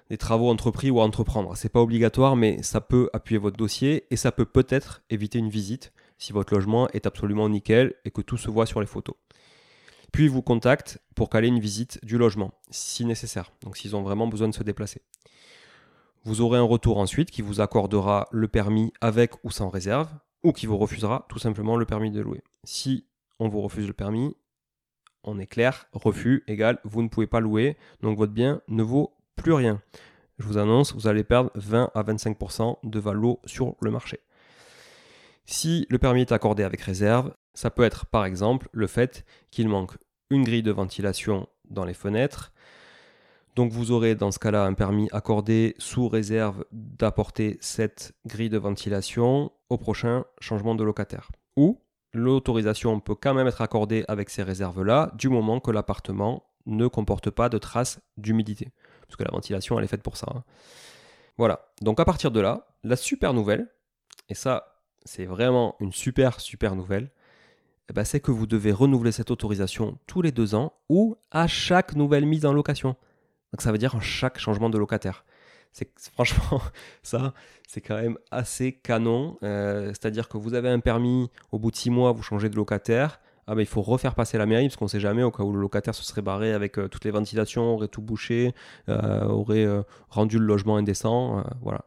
des 0.09 0.16
travaux 0.16 0.48
entrepris 0.48 0.90
ou 0.90 1.03
à 1.03 1.05
entreprendre. 1.05 1.55
C'est 1.55 1.68
pas 1.68 1.83
obligatoire, 1.83 2.35
mais 2.35 2.62
ça 2.62 2.81
peut 2.81 3.11
appuyer 3.12 3.37
votre 3.38 3.59
dossier 3.59 4.07
et 4.11 4.16
ça 4.16 4.33
peut 4.33 4.46
peut-être 4.46 5.03
éviter 5.11 5.38
une 5.38 5.50
visite 5.50 5.92
si 6.16 6.33
votre 6.33 6.55
logement 6.55 6.88
est 6.94 7.07
absolument 7.07 7.50
nickel 7.50 7.92
et 8.07 8.11
que 8.11 8.22
tout 8.22 8.38
se 8.38 8.48
voit 8.48 8.64
sur 8.64 8.81
les 8.81 8.87
photos. 8.87 9.16
Puis 10.12 10.24
ils 10.24 10.31
vous 10.31 10.40
contactent 10.40 10.98
pour 11.14 11.29
caler 11.29 11.48
une 11.48 11.61
visite 11.61 12.03
du 12.03 12.16
logement, 12.16 12.53
si 12.70 13.05
nécessaire, 13.05 13.53
donc 13.62 13.77
s'ils 13.77 13.96
ont 13.96 14.03
vraiment 14.03 14.29
besoin 14.29 14.48
de 14.48 14.55
se 14.55 14.62
déplacer. 14.62 15.03
Vous 16.24 16.40
aurez 16.40 16.57
un 16.57 16.62
retour 16.62 16.96
ensuite 16.96 17.31
qui 17.31 17.42
vous 17.42 17.61
accordera 17.61 18.29
le 18.33 18.48
permis 18.48 18.94
avec 19.03 19.33
ou 19.44 19.50
sans 19.50 19.68
réserve, 19.68 20.09
ou 20.44 20.52
qui 20.52 20.66
vous 20.66 20.78
refusera 20.78 21.26
tout 21.28 21.40
simplement 21.40 21.76
le 21.76 21.87
permis 21.87 22.12
de 22.12 22.20
louer. 22.20 22.42
Si 22.62 23.07
on 23.40 23.48
vous 23.48 23.62
refuse 23.62 23.88
le 23.88 23.92
permis, 23.92 24.37
on 25.24 25.38
est 25.38 25.46
clair, 25.46 25.87
refus 25.92 26.44
égale 26.46 26.78
vous 26.85 27.02
ne 27.02 27.09
pouvez 27.09 27.26
pas 27.26 27.40
louer, 27.40 27.76
donc 28.02 28.16
votre 28.16 28.33
bien 28.33 28.61
ne 28.68 28.83
vaut 28.83 29.16
plus 29.35 29.52
rien. 29.52 29.80
Je 30.38 30.46
vous 30.46 30.59
annonce, 30.59 30.94
vous 30.94 31.07
allez 31.07 31.24
perdre 31.24 31.50
20 31.54 31.90
à 31.94 32.02
25% 32.02 32.78
de 32.83 32.98
valo 32.98 33.40
sur 33.46 33.74
le 33.80 33.90
marché. 33.90 34.20
Si 35.46 35.87
le 35.90 35.98
permis 35.98 36.22
est 36.22 36.33
accordé 36.33 36.62
avec 36.62 36.80
réserve, 36.80 37.33
ça 37.54 37.70
peut 37.70 37.85
être 37.85 38.07
par 38.07 38.24
exemple 38.24 38.68
le 38.72 38.87
fait 38.87 39.24
qu'il 39.50 39.68
manque 39.68 39.92
une 40.30 40.44
grille 40.44 40.62
de 40.62 40.72
ventilation 40.72 41.48
dans 41.70 41.85
les 41.85 41.94
fenêtres. 41.94 42.52
Donc 43.54 43.70
vous 43.70 43.92
aurez 43.92 44.14
dans 44.14 44.32
ce 44.32 44.38
cas-là 44.38 44.64
un 44.64 44.74
permis 44.74 45.08
accordé 45.12 45.74
sous 45.78 46.08
réserve 46.08 46.64
d'apporter 46.72 47.56
cette 47.60 48.12
grille 48.26 48.48
de 48.48 48.58
ventilation 48.58 49.52
au 49.68 49.78
prochain 49.78 50.24
changement 50.40 50.74
de 50.74 50.82
locataire. 50.82 51.30
Ou 51.56 51.80
l'autorisation 52.12 52.98
peut 53.00 53.14
quand 53.14 53.34
même 53.34 53.46
être 53.46 53.60
accordée 53.60 54.04
avec 54.08 54.30
ces 54.30 54.42
réserves-là 54.42 55.12
du 55.14 55.28
moment 55.28 55.60
que 55.60 55.70
l'appartement 55.70 56.44
ne 56.66 56.86
comporte 56.86 57.30
pas 57.30 57.48
de 57.48 57.58
traces 57.58 58.00
d'humidité. 58.16 58.72
Parce 59.06 59.16
que 59.16 59.24
la 59.24 59.30
ventilation, 59.30 59.78
elle 59.78 59.84
est 59.84 59.88
faite 59.88 60.02
pour 60.02 60.16
ça. 60.16 60.26
Hein. 60.34 60.42
Voilà. 61.36 61.68
Donc 61.80 62.00
à 62.00 62.04
partir 62.04 62.30
de 62.30 62.40
là, 62.40 62.66
la 62.82 62.96
super 62.96 63.34
nouvelle, 63.34 63.68
et 64.28 64.34
ça, 64.34 64.80
c'est 65.04 65.26
vraiment 65.26 65.76
une 65.80 65.92
super, 65.92 66.40
super 66.40 66.74
nouvelle, 66.74 67.10
eh 67.90 67.92
ben, 67.92 68.04
c'est 68.04 68.20
que 68.20 68.30
vous 68.30 68.46
devez 68.46 68.72
renouveler 68.72 69.12
cette 69.12 69.30
autorisation 69.30 69.98
tous 70.06 70.22
les 70.22 70.32
deux 70.32 70.54
ans 70.54 70.72
ou 70.88 71.16
à 71.30 71.46
chaque 71.46 71.94
nouvelle 71.94 72.24
mise 72.24 72.46
en 72.46 72.52
location. 72.52 72.96
Donc 73.54 73.62
ça 73.62 73.70
veut 73.70 73.78
dire 73.78 74.02
chaque 74.02 74.40
changement 74.40 74.68
de 74.68 74.78
locataire. 74.78 75.24
C'est 75.70 75.88
franchement 76.12 76.60
ça, 77.04 77.34
c'est 77.68 77.80
quand 77.80 77.94
même 77.94 78.18
assez 78.32 78.72
canon. 78.72 79.38
Euh, 79.44 79.90
c'est-à-dire 79.90 80.28
que 80.28 80.36
vous 80.36 80.54
avez 80.54 80.68
un 80.68 80.80
permis, 80.80 81.30
au 81.52 81.60
bout 81.60 81.70
de 81.70 81.76
six 81.76 81.90
mois, 81.90 82.10
vous 82.10 82.24
changez 82.24 82.48
de 82.48 82.56
locataire. 82.56 83.20
Ah 83.46 83.54
ben, 83.54 83.60
il 83.60 83.68
faut 83.68 83.82
refaire 83.82 84.16
passer 84.16 84.38
la 84.38 84.46
mairie 84.46 84.66
parce 84.66 84.74
qu'on 84.74 84.86
ne 84.86 84.90
sait 84.90 84.98
jamais 84.98 85.22
au 85.22 85.30
cas 85.30 85.44
où 85.44 85.52
le 85.52 85.60
locataire 85.60 85.94
se 85.94 86.02
serait 86.02 86.20
barré 86.20 86.52
avec 86.52 86.80
euh, 86.80 86.88
toutes 86.88 87.04
les 87.04 87.12
ventilations, 87.12 87.74
aurait 87.74 87.86
tout 87.86 88.02
bouché, 88.02 88.54
euh, 88.88 89.24
aurait 89.26 89.68
rendu 90.08 90.40
le 90.40 90.46
logement 90.46 90.76
indécent. 90.76 91.44
voilà. 91.62 91.84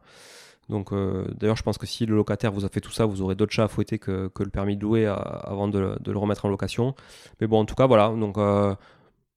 Donc, 0.68 0.92
euh, 0.92 1.24
d'ailleurs, 1.34 1.56
je 1.56 1.62
pense 1.62 1.78
que 1.78 1.86
si 1.86 2.04
le 2.04 2.14
locataire 2.14 2.52
vous 2.52 2.64
a 2.64 2.68
fait 2.68 2.80
tout 2.80 2.90
ça, 2.90 3.06
vous 3.06 3.22
aurez 3.22 3.34
d'autres 3.34 3.52
chats 3.52 3.64
à 3.64 3.68
fouetter 3.68 3.98
que, 3.98 4.30
le 4.38 4.50
permis 4.50 4.76
de 4.76 4.82
louer 4.82 5.06
euh, 5.06 5.14
avant 5.14 5.68
de, 5.68 5.78
le 6.04 6.18
remettre 6.18 6.44
en 6.44 6.48
location. 6.48 6.94
Mais 7.40 7.46
bon, 7.46 7.60
en 7.60 7.64
tout 7.64 7.74
cas, 7.74 7.86
voilà. 7.86 8.08
Donc, 8.08 8.36
euh, 8.38 8.74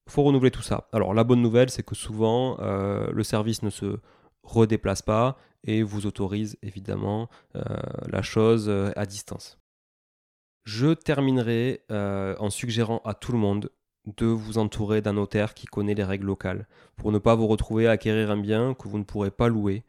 faut 0.07 0.23
renouveler 0.23 0.51
tout 0.51 0.61
ça. 0.61 0.87
Alors, 0.91 1.13
la 1.13 1.23
bonne 1.23 1.41
nouvelle, 1.41 1.69
c'est 1.69 1.83
que 1.83 1.95
souvent, 1.95 2.57
le 2.59 3.23
service 3.23 3.63
ne 3.63 3.69
se 3.69 3.99
redéplace 4.43 5.01
pas 5.01 5.37
et 5.63 5.83
vous 5.83 6.07
autorise 6.07 6.57
évidemment 6.63 7.29
la 7.53 8.21
chose 8.21 8.69
à 8.69 9.05
distance. 9.05 9.59
Je 10.63 10.93
terminerai 10.93 11.83
en 11.89 12.49
suggérant 12.49 13.01
à 13.05 13.13
tout 13.13 13.31
le 13.31 13.37
monde 13.37 13.69
de 14.17 14.25
vous 14.25 14.57
entourer 14.57 15.01
d'un 15.01 15.13
notaire 15.13 15.53
qui 15.53 15.67
connaît 15.67 15.93
les 15.93 16.03
règles 16.03 16.25
locales 16.25 16.67
pour 16.95 17.11
ne 17.11 17.19
pas 17.19 17.35
vous 17.35 17.47
retrouver 17.47 17.87
à 17.87 17.91
acquérir 17.91 18.31
un 18.31 18.37
bien 18.37 18.73
que 18.73 18.87
vous 18.87 18.97
ne 18.97 19.03
pourrez 19.03 19.31
pas 19.31 19.47
louer 19.47 19.83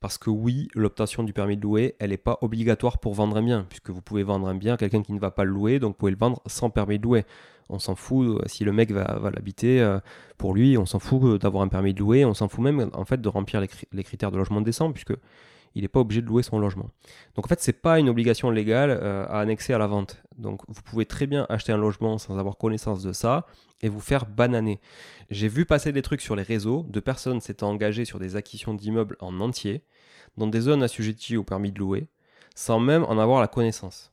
parce 0.00 0.18
que 0.18 0.30
oui, 0.30 0.68
l'obtention 0.74 1.22
du 1.22 1.32
permis 1.32 1.56
de 1.56 1.62
louer, 1.62 1.96
elle 1.98 2.10
n'est 2.10 2.16
pas 2.16 2.38
obligatoire 2.40 2.98
pour 2.98 3.14
vendre 3.14 3.36
un 3.36 3.42
bien, 3.42 3.66
puisque 3.68 3.90
vous 3.90 4.02
pouvez 4.02 4.22
vendre 4.22 4.46
un 4.46 4.54
bien 4.54 4.74
à 4.74 4.76
quelqu'un 4.76 5.02
qui 5.02 5.12
ne 5.12 5.18
va 5.18 5.30
pas 5.30 5.44
le 5.44 5.50
louer, 5.50 5.78
donc 5.78 5.90
vous 5.90 5.98
pouvez 5.98 6.12
le 6.12 6.18
vendre 6.18 6.40
sans 6.46 6.70
permis 6.70 6.98
de 6.98 7.04
louer. 7.04 7.24
On 7.68 7.78
s'en 7.78 7.94
fout 7.94 8.26
euh, 8.26 8.42
si 8.46 8.64
le 8.64 8.72
mec 8.72 8.92
va, 8.92 9.30
l'habiter, 9.34 9.80
euh, 9.80 9.98
pour 10.38 10.54
lui, 10.54 10.78
on 10.78 10.86
s'en 10.86 10.98
fout 10.98 11.22
euh, 11.24 11.38
d'avoir 11.38 11.62
un 11.62 11.68
permis 11.68 11.94
de 11.94 11.98
louer, 11.98 12.24
on 12.24 12.34
s'en 12.34 12.48
fout 12.48 12.64
même 12.64 12.90
en 12.92 13.04
fait 13.04 13.20
de 13.20 13.28
remplir 13.28 13.60
les, 13.60 14.04
critères 14.04 14.30
de 14.30 14.38
logement 14.38 14.60
décent, 14.60 14.92
puisque 14.92 15.14
il 15.78 15.82
n'est 15.82 15.88
pas 15.88 16.00
obligé 16.00 16.20
de 16.20 16.26
louer 16.26 16.42
son 16.42 16.58
logement. 16.58 16.90
Donc 17.36 17.46
en 17.46 17.48
fait, 17.48 17.60
c'est 17.60 17.72
pas 17.72 18.00
une 18.00 18.08
obligation 18.08 18.50
légale 18.50 18.90
à 18.90 19.38
annexer 19.38 19.72
à 19.72 19.78
la 19.78 19.86
vente. 19.86 20.20
Donc 20.36 20.62
vous 20.66 20.82
pouvez 20.82 21.06
très 21.06 21.28
bien 21.28 21.46
acheter 21.48 21.72
un 21.72 21.76
logement 21.76 22.18
sans 22.18 22.36
avoir 22.36 22.56
connaissance 22.56 23.02
de 23.02 23.12
ça 23.12 23.46
et 23.80 23.88
vous 23.88 24.00
faire 24.00 24.26
bananer. 24.26 24.80
J'ai 25.30 25.46
vu 25.46 25.66
passer 25.66 25.92
des 25.92 26.02
trucs 26.02 26.20
sur 26.20 26.34
les 26.34 26.42
réseaux 26.42 26.84
de 26.88 26.98
personnes 26.98 27.40
s'étant 27.40 27.70
engagées 27.70 28.04
sur 28.04 28.18
des 28.18 28.34
acquisitions 28.34 28.74
d'immeubles 28.74 29.16
en 29.20 29.38
entier, 29.40 29.84
dans 30.36 30.48
des 30.48 30.62
zones 30.62 30.82
assujetties 30.82 31.36
au 31.36 31.44
permis 31.44 31.70
de 31.70 31.78
louer, 31.78 32.08
sans 32.56 32.80
même 32.80 33.04
en 33.04 33.18
avoir 33.18 33.40
la 33.40 33.46
connaissance. 33.46 34.12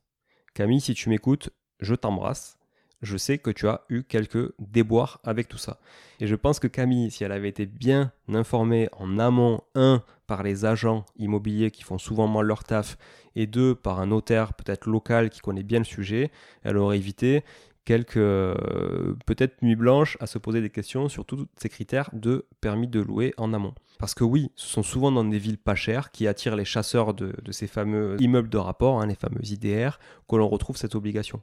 Camille, 0.53 0.81
si 0.81 0.93
tu 0.93 1.09
m'écoutes, 1.09 1.49
je 1.79 1.95
t'embrasse. 1.95 2.59
Je 3.01 3.17
sais 3.17 3.37
que 3.37 3.51
tu 3.51 3.67
as 3.67 3.81
eu 3.89 4.03
quelques 4.03 4.53
déboires 4.59 5.19
avec 5.23 5.47
tout 5.47 5.57
ça. 5.57 5.79
Et 6.19 6.27
je 6.27 6.35
pense 6.35 6.59
que 6.59 6.67
Camille, 6.67 7.11
si 7.11 7.23
elle 7.23 7.31
avait 7.31 7.49
été 7.49 7.65
bien 7.65 8.11
informée 8.29 8.87
en 8.93 9.19
amont, 9.19 9.61
un, 9.75 10.01
par 10.27 10.43
les 10.43 10.65
agents 10.65 11.05
immobiliers 11.17 11.71
qui 11.71 11.83
font 11.83 11.97
souvent 11.97 12.27
moins 12.27 12.43
leur 12.43 12.63
taf, 12.63 12.97
et 13.35 13.47
deux, 13.47 13.75
par 13.75 13.99
un 13.99 14.07
notaire 14.07 14.53
peut-être 14.53 14.87
local 14.87 15.29
qui 15.29 15.39
connaît 15.39 15.63
bien 15.63 15.79
le 15.79 15.85
sujet, 15.85 16.31
elle 16.63 16.77
aurait 16.77 16.97
évité 16.97 17.43
quelques 17.85 18.17
euh, 18.17 19.15
peut-être 19.25 19.61
nuits 19.61 19.75
blanches 19.75 20.17
à 20.19 20.27
se 20.27 20.37
poser 20.37 20.61
des 20.61 20.71
questions 20.71 21.07
sur 21.07 21.23
tous 21.25 21.45
ces 21.55 21.69
critères 21.69 22.09
de 22.13 22.45
permis 22.59 22.87
de 22.87 22.99
louer 22.99 23.33
en 23.37 23.53
amont. 23.53 23.75
Parce 23.99 24.13
que 24.13 24.23
oui, 24.23 24.51
ce 24.55 24.67
sont 24.67 24.83
souvent 24.83 25.11
dans 25.11 25.23
des 25.23 25.39
villes 25.39 25.57
pas 25.57 25.75
chères 25.75 26.11
qui 26.11 26.27
attirent 26.27 26.55
les 26.55 26.65
chasseurs 26.65 27.13
de, 27.13 27.33
ces 27.51 27.67
fameux 27.67 28.17
immeubles 28.19 28.49
de 28.49 28.57
rapport, 28.57 29.01
hein, 29.01 29.07
les 29.07 29.15
fameux 29.15 29.43
IDR, 29.43 29.99
que 30.27 30.35
l'on 30.35 30.49
retrouve 30.49 30.75
cette 30.75 30.95
obligation. 30.95 31.41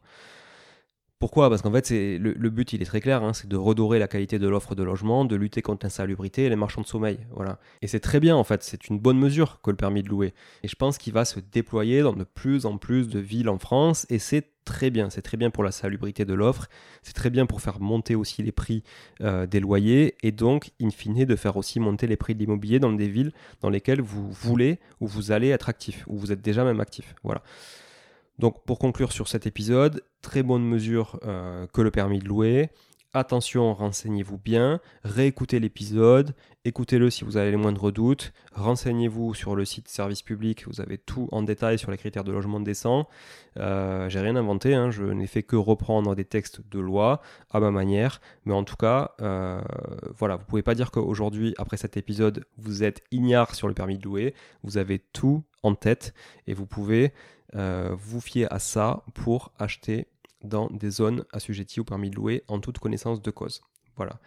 Pourquoi? 1.23 1.49
Parce 1.51 1.63
qu'en 1.63 1.71
fait, 1.71 1.89
le, 1.91 2.51
but, 2.51 2.73
il 2.73 2.83
est 2.83 2.85
très 2.85 3.01
clair, 3.01 3.23
hein, 3.23 3.33
c'est 3.33 3.49
de 3.49 3.57
redorer 3.57 4.01
la 4.01 4.09
qualité 4.09 4.41
de 4.41 4.49
l'offre 4.49 4.75
de 4.75 4.83
logement, 4.83 5.25
de 5.25 5.37
lutter 5.37 5.63
contre 5.63 5.87
l'insalubrité 5.87 6.47
et 6.47 6.49
les 6.49 6.57
marchands 6.57 6.81
de 6.81 6.87
sommeil. 6.89 7.21
Voilà. 7.37 7.61
Et 7.81 7.87
c'est 7.87 8.01
très 8.01 8.19
bien, 8.19 8.35
en 8.35 8.43
fait, 8.43 8.65
c'est 8.65 8.89
une 8.89 8.99
bonne 8.99 9.21
mesure 9.21 9.61
que 9.63 9.71
le 9.71 9.77
permis 9.77 10.03
de 10.03 10.09
louer. 10.09 10.35
Et 10.65 10.69
je 10.69 10.75
pense 10.75 10.99
qu'il 10.99 11.13
va 11.13 11.25
se 11.25 11.39
déployer 11.39 12.03
dans 12.03 12.13
de 12.13 12.25
plus 12.25 12.67
en 12.67 12.77
plus 12.77 13.07
de 13.07 13.21
villes 13.21 13.49
en 13.49 13.61
France, 13.61 14.05
et 14.11 14.19
c'est 14.19 14.49
très 14.65 14.91
bien. 14.91 15.11
C'est 15.11 15.23
très 15.23 15.37
bien 15.37 15.51
pour 15.51 15.63
la 15.63 15.71
salubrité 15.71 16.25
de 16.25 16.35
l'offre, 16.35 16.67
c'est 17.05 17.15
très 17.15 17.31
bien 17.31 17.47
pour 17.47 17.61
faire 17.61 17.79
monter 17.79 18.17
aussi 18.17 18.43
les 18.43 18.51
prix 18.51 18.83
euh, 19.21 19.47
des 19.47 19.61
loyers, 19.61 20.17
et 20.25 20.33
donc, 20.33 20.73
in 20.83 20.91
fine, 20.91 21.25
de 21.25 21.37
faire 21.37 21.57
aussi 21.57 21.79
monter 21.79 22.09
les 22.09 22.17
prix 22.17 22.35
de 22.35 22.41
l'immobilier 22.41 22.81
dans 22.81 22.91
des 22.91 23.07
villes 23.07 23.31
dans 23.61 23.71
lesquelles 23.71 24.01
vous 24.01 24.29
voulez 24.33 24.81
ou 24.99 25.07
vous 25.07 25.31
allez 25.31 25.51
être 25.51 25.69
actif, 25.69 26.03
ou 26.09 26.19
vous 26.19 26.33
êtes 26.33 26.43
déjà 26.43 26.65
même 26.65 26.81
actif. 26.81 27.15
Voilà. 27.23 27.45
Donc 28.39 28.65
pour 28.65 28.79
conclure 28.79 29.13
sur 29.13 29.29
cet 29.29 29.47
épisode, 29.47 30.03
très 30.21 30.43
bonne 30.43 30.65
mesure 30.65 31.19
euh, 31.25 31.67
que 31.73 31.81
le 31.81 31.91
permis 31.91 32.19
de 32.19 32.27
louer. 32.27 32.71
Attention, 33.15 33.75
renseignez-vous 33.75 34.39
bien, 34.39 34.81
réécoutez 35.05 35.61
l'épisode, 35.61 36.35
écoutez-le 36.65 37.11
si 37.11 37.25
vous 37.25 37.37
avez 37.37 37.51
les 37.51 37.59
moindres 37.59 37.93
doutes, 37.93 38.33
renseignez-vous 38.55 39.35
sur 39.35 39.55
le 39.55 39.67
site 39.67 39.89
service 39.89 40.23
public, 40.23 40.67
vous 40.67 40.81
avez 40.81 40.97
tout 40.97 41.29
en 41.31 41.43
détail 41.43 41.79
sur 41.79 41.91
les 41.91 41.99
critères 41.99 42.25
de 42.25 42.33
logement 42.33 42.59
décent. 42.59 43.07
Euh, 43.59 44.09
J'ai 44.09 44.21
rien 44.21 44.35
inventé, 44.35 44.75
hein, 44.75 44.91
je 44.91 45.05
n'ai 45.05 45.27
fait 45.27 45.43
que 45.43 45.57
reprendre 45.57 46.15
des 46.15 46.25
textes 46.25 46.63
de 46.71 46.81
loi 46.81 47.21
à 47.51 47.61
ma 47.61 47.71
manière, 47.71 48.23
mais 48.47 48.55
en 48.55 48.65
tout 48.65 48.77
cas, 48.77 49.11
euh, 49.21 49.61
voilà, 50.17 50.37
vous 50.37 50.47
pouvez 50.47 50.63
pas 50.63 50.75
dire 50.75 50.91
qu'aujourd'hui, 50.91 51.55
après 51.59 51.77
cet 51.77 51.99
épisode, 51.99 52.47
vous 52.57 52.83
êtes 52.83 53.03
ignare 53.11 53.55
sur 53.55 53.69
le 53.69 53.75
permis 53.75 53.99
de 53.99 54.05
louer, 54.05 54.35
vous 54.63 54.79
avez 54.79 54.99
tout 54.99 55.45
en 55.63 55.75
tête 55.75 56.15
et 56.47 56.55
vous 56.55 56.67
pouvez 56.67 57.13
euh, 57.55 57.95
vous 57.99 58.21
fiez 58.21 58.53
à 58.53 58.59
ça 58.59 59.03
pour 59.15 59.53
acheter 59.59 60.07
dans 60.43 60.69
des 60.71 60.91
zones 60.91 61.25
assujetties 61.33 61.81
au 61.81 61.85
permis 61.85 62.11
de 62.11 62.17
louer 62.17 62.43
en 62.49 62.59
toute 62.61 62.79
connaissance 62.79 63.23
de 63.23 63.31
cause. 63.31 63.63
Voilà. 63.97 64.19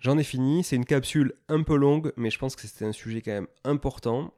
J'en 0.00 0.16
ai 0.16 0.24
fini. 0.24 0.64
C'est 0.64 0.76
une 0.76 0.86
capsule 0.86 1.34
un 1.48 1.62
peu 1.62 1.76
longue, 1.76 2.12
mais 2.16 2.30
je 2.30 2.38
pense 2.38 2.56
que 2.56 2.62
c'était 2.62 2.86
un 2.86 2.92
sujet 2.92 3.20
quand 3.20 3.32
même 3.32 3.48
important. 3.64 4.32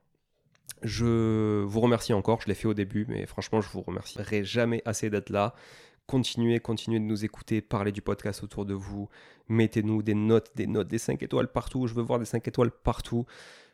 Je 0.83 1.63
vous 1.63 1.81
remercie 1.81 2.13
encore, 2.13 2.41
je 2.41 2.49
l'ai 2.49 2.55
fait 2.55 2.67
au 2.67 2.75
début, 2.75 3.07
mais 3.09 3.27
franchement, 3.27 3.61
je 3.61 3.69
vous 3.69 3.83
remercierai 3.83 4.45
jamais 4.45 4.83
assez 4.85 5.11
d'être 5.11 5.31
là. 5.31 5.55
Continuez, 6.07 6.59
continuez 6.59 6.99
de 6.99 7.05
nous 7.05 7.25
écouter, 7.25 7.61
parlez 7.61 7.93
du 7.93 8.03
podcast 8.03 8.43
autour 8.43 8.67
de 8.67 8.75
vous, 8.75 9.09
mettez-nous 9.49 10.03
des 10.03 10.15
notes, 10.15 10.51
des 10.57 10.67
notes, 10.67 10.89
des 10.89 10.99
5 10.99 11.23
étoiles 11.23 11.47
partout, 11.47 11.87
je 11.87 11.95
veux 11.95 12.03
voir 12.03 12.19
des 12.19 12.25
5 12.25 12.47
étoiles 12.49 12.73
partout. 12.73 13.25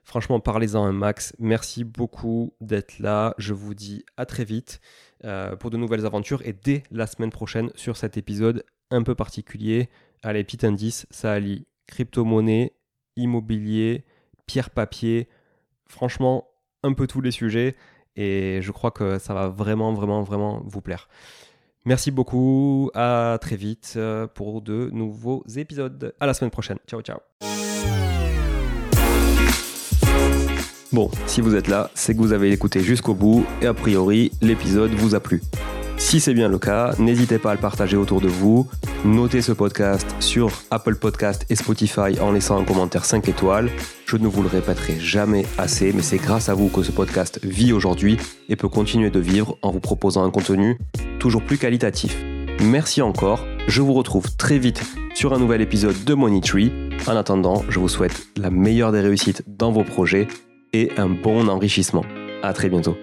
Franchement, 0.05 0.41
parlez-en 0.41 0.85
un 0.85 0.93
max. 0.93 1.35
Merci 1.39 1.85
beaucoup 1.85 2.55
d'être 2.61 2.99
là. 2.99 3.35
Je 3.39 3.53
vous 3.53 3.75
dis 3.75 4.05
à 4.17 4.27
très 4.27 4.45
vite 4.45 4.81
euh, 5.25 5.57
pour 5.57 5.71
de 5.71 5.77
nouvelles 5.77 6.07
aventures 6.07 6.41
et 6.47 6.53
dès 6.53 6.83
la 6.91 7.07
semaine 7.07 7.31
prochaine 7.31 7.71
sur 7.75 7.97
cet 7.97 8.17
épisode 8.17 8.65
un 8.91 9.03
peu 9.03 9.15
particulier. 9.15 9.89
Allez, 10.23 10.45
petit 10.45 10.65
indice, 10.65 11.07
ça 11.11 11.33
allie 11.33 11.67
crypto-monnaie, 11.87 12.73
immobilier, 13.17 14.05
pierre-papier. 14.47 15.29
Franchement, 15.89 16.49
un 16.83 16.93
peu 16.93 17.07
tous 17.07 17.21
les 17.21 17.31
sujets 17.31 17.77
et 18.17 18.61
je 18.63 18.73
crois 18.73 18.91
que 18.91 19.19
ça 19.19 19.35
va 19.35 19.49
vraiment, 19.49 19.93
vraiment, 19.93 20.23
vraiment 20.23 20.63
vous 20.65 20.81
plaire. 20.81 21.09
Merci 21.85 22.11
beaucoup, 22.11 22.91
à 22.95 23.39
très 23.41 23.57
vite 23.57 23.95
euh, 23.97 24.27
pour 24.27 24.61
de 24.61 24.91
nouveaux 24.93 25.45
épisodes. 25.57 26.15
À 26.21 26.27
la 26.27 26.35
semaine 26.35 26.51
prochaine. 26.51 26.79
Ciao, 26.87 27.01
ciao. 27.01 27.19
Bon, 30.91 31.11
si 31.27 31.43
vous 31.43 31.55
êtes 31.55 31.69
là, 31.69 31.91
c'est 31.95 32.15
que 32.15 32.19
vous 32.19 32.33
avez 32.33 32.51
écouté 32.51 32.81
jusqu'au 32.81 33.13
bout 33.13 33.45
et 33.61 33.67
a 33.67 33.75
priori, 33.75 34.33
l'épisode 34.41 34.91
vous 34.93 35.15
a 35.15 35.21
plu. 35.21 35.43
Si 35.99 36.19
c'est 36.19 36.33
bien 36.33 36.49
le 36.49 36.59
cas, 36.59 36.95
n'hésitez 36.99 37.39
pas 37.39 37.51
à 37.51 37.55
le 37.55 37.61
partager 37.61 37.99
autour 37.99 38.23
de 38.23 38.29
vous. 38.29 38.67
Notez 39.05 39.43
ce 39.43 39.53
podcast 39.53 40.07
sur 40.19 40.51
Apple 40.71 40.95
Podcast 40.95 41.45
et 41.51 41.57
Spotify 41.57 42.19
en 42.23 42.33
laissant 42.33 42.59
un 42.59 42.65
commentaire 42.65 43.05
5 43.05 43.29
étoiles. 43.29 43.69
Je 44.07 44.17
ne 44.17 44.27
vous 44.27 44.41
le 44.43 44.49
répéterai 44.49 44.99
jamais 44.99 45.45
assez, 45.59 45.93
mais 45.93 46.01
c'est 46.01 46.17
grâce 46.17 46.49
à 46.49 46.55
vous 46.55 46.69
que 46.69 46.83
ce 46.83 46.93
podcast 46.93 47.39
vit 47.43 47.75
aujourd'hui 47.75 48.17
et 48.49 48.57
peut 48.57 48.69
continuer 48.69 49.11
de 49.11 49.21
vivre 49.21 49.59
en 49.61 49.71
vous 49.71 49.81
proposant 49.81 50.25
un 50.25 50.31
contenu 50.31 50.79
toujours 51.19 51.45
plus 51.45 51.59
qualitatif. 51.59 52.17
Merci 52.63 53.03
encore, 53.03 53.45
je 53.67 53.83
vous 53.83 53.93
retrouve 53.93 54.35
très 54.37 54.59
vite 54.59 54.83
sur 55.15 55.35
un 55.35 55.39
nouvel 55.39 55.61
épisode 55.61 56.03
de 56.05 56.15
Money 56.15 56.41
Tree. 56.41 56.73
En 57.07 57.15
attendant, 57.17 57.63
je 57.69 57.79
vous 57.79 57.89
souhaite 57.89 58.29
la 58.39 58.51
meilleure 58.51 58.93
des 58.93 59.01
réussites 59.01 59.45
dans 59.47 59.71
vos 59.71 59.85
projets 59.85 60.29
et 60.73 60.91
un 60.97 61.09
bon 61.09 61.49
enrichissement. 61.49 62.05
À 62.43 62.53
très 62.53 62.69
bientôt. 62.69 62.97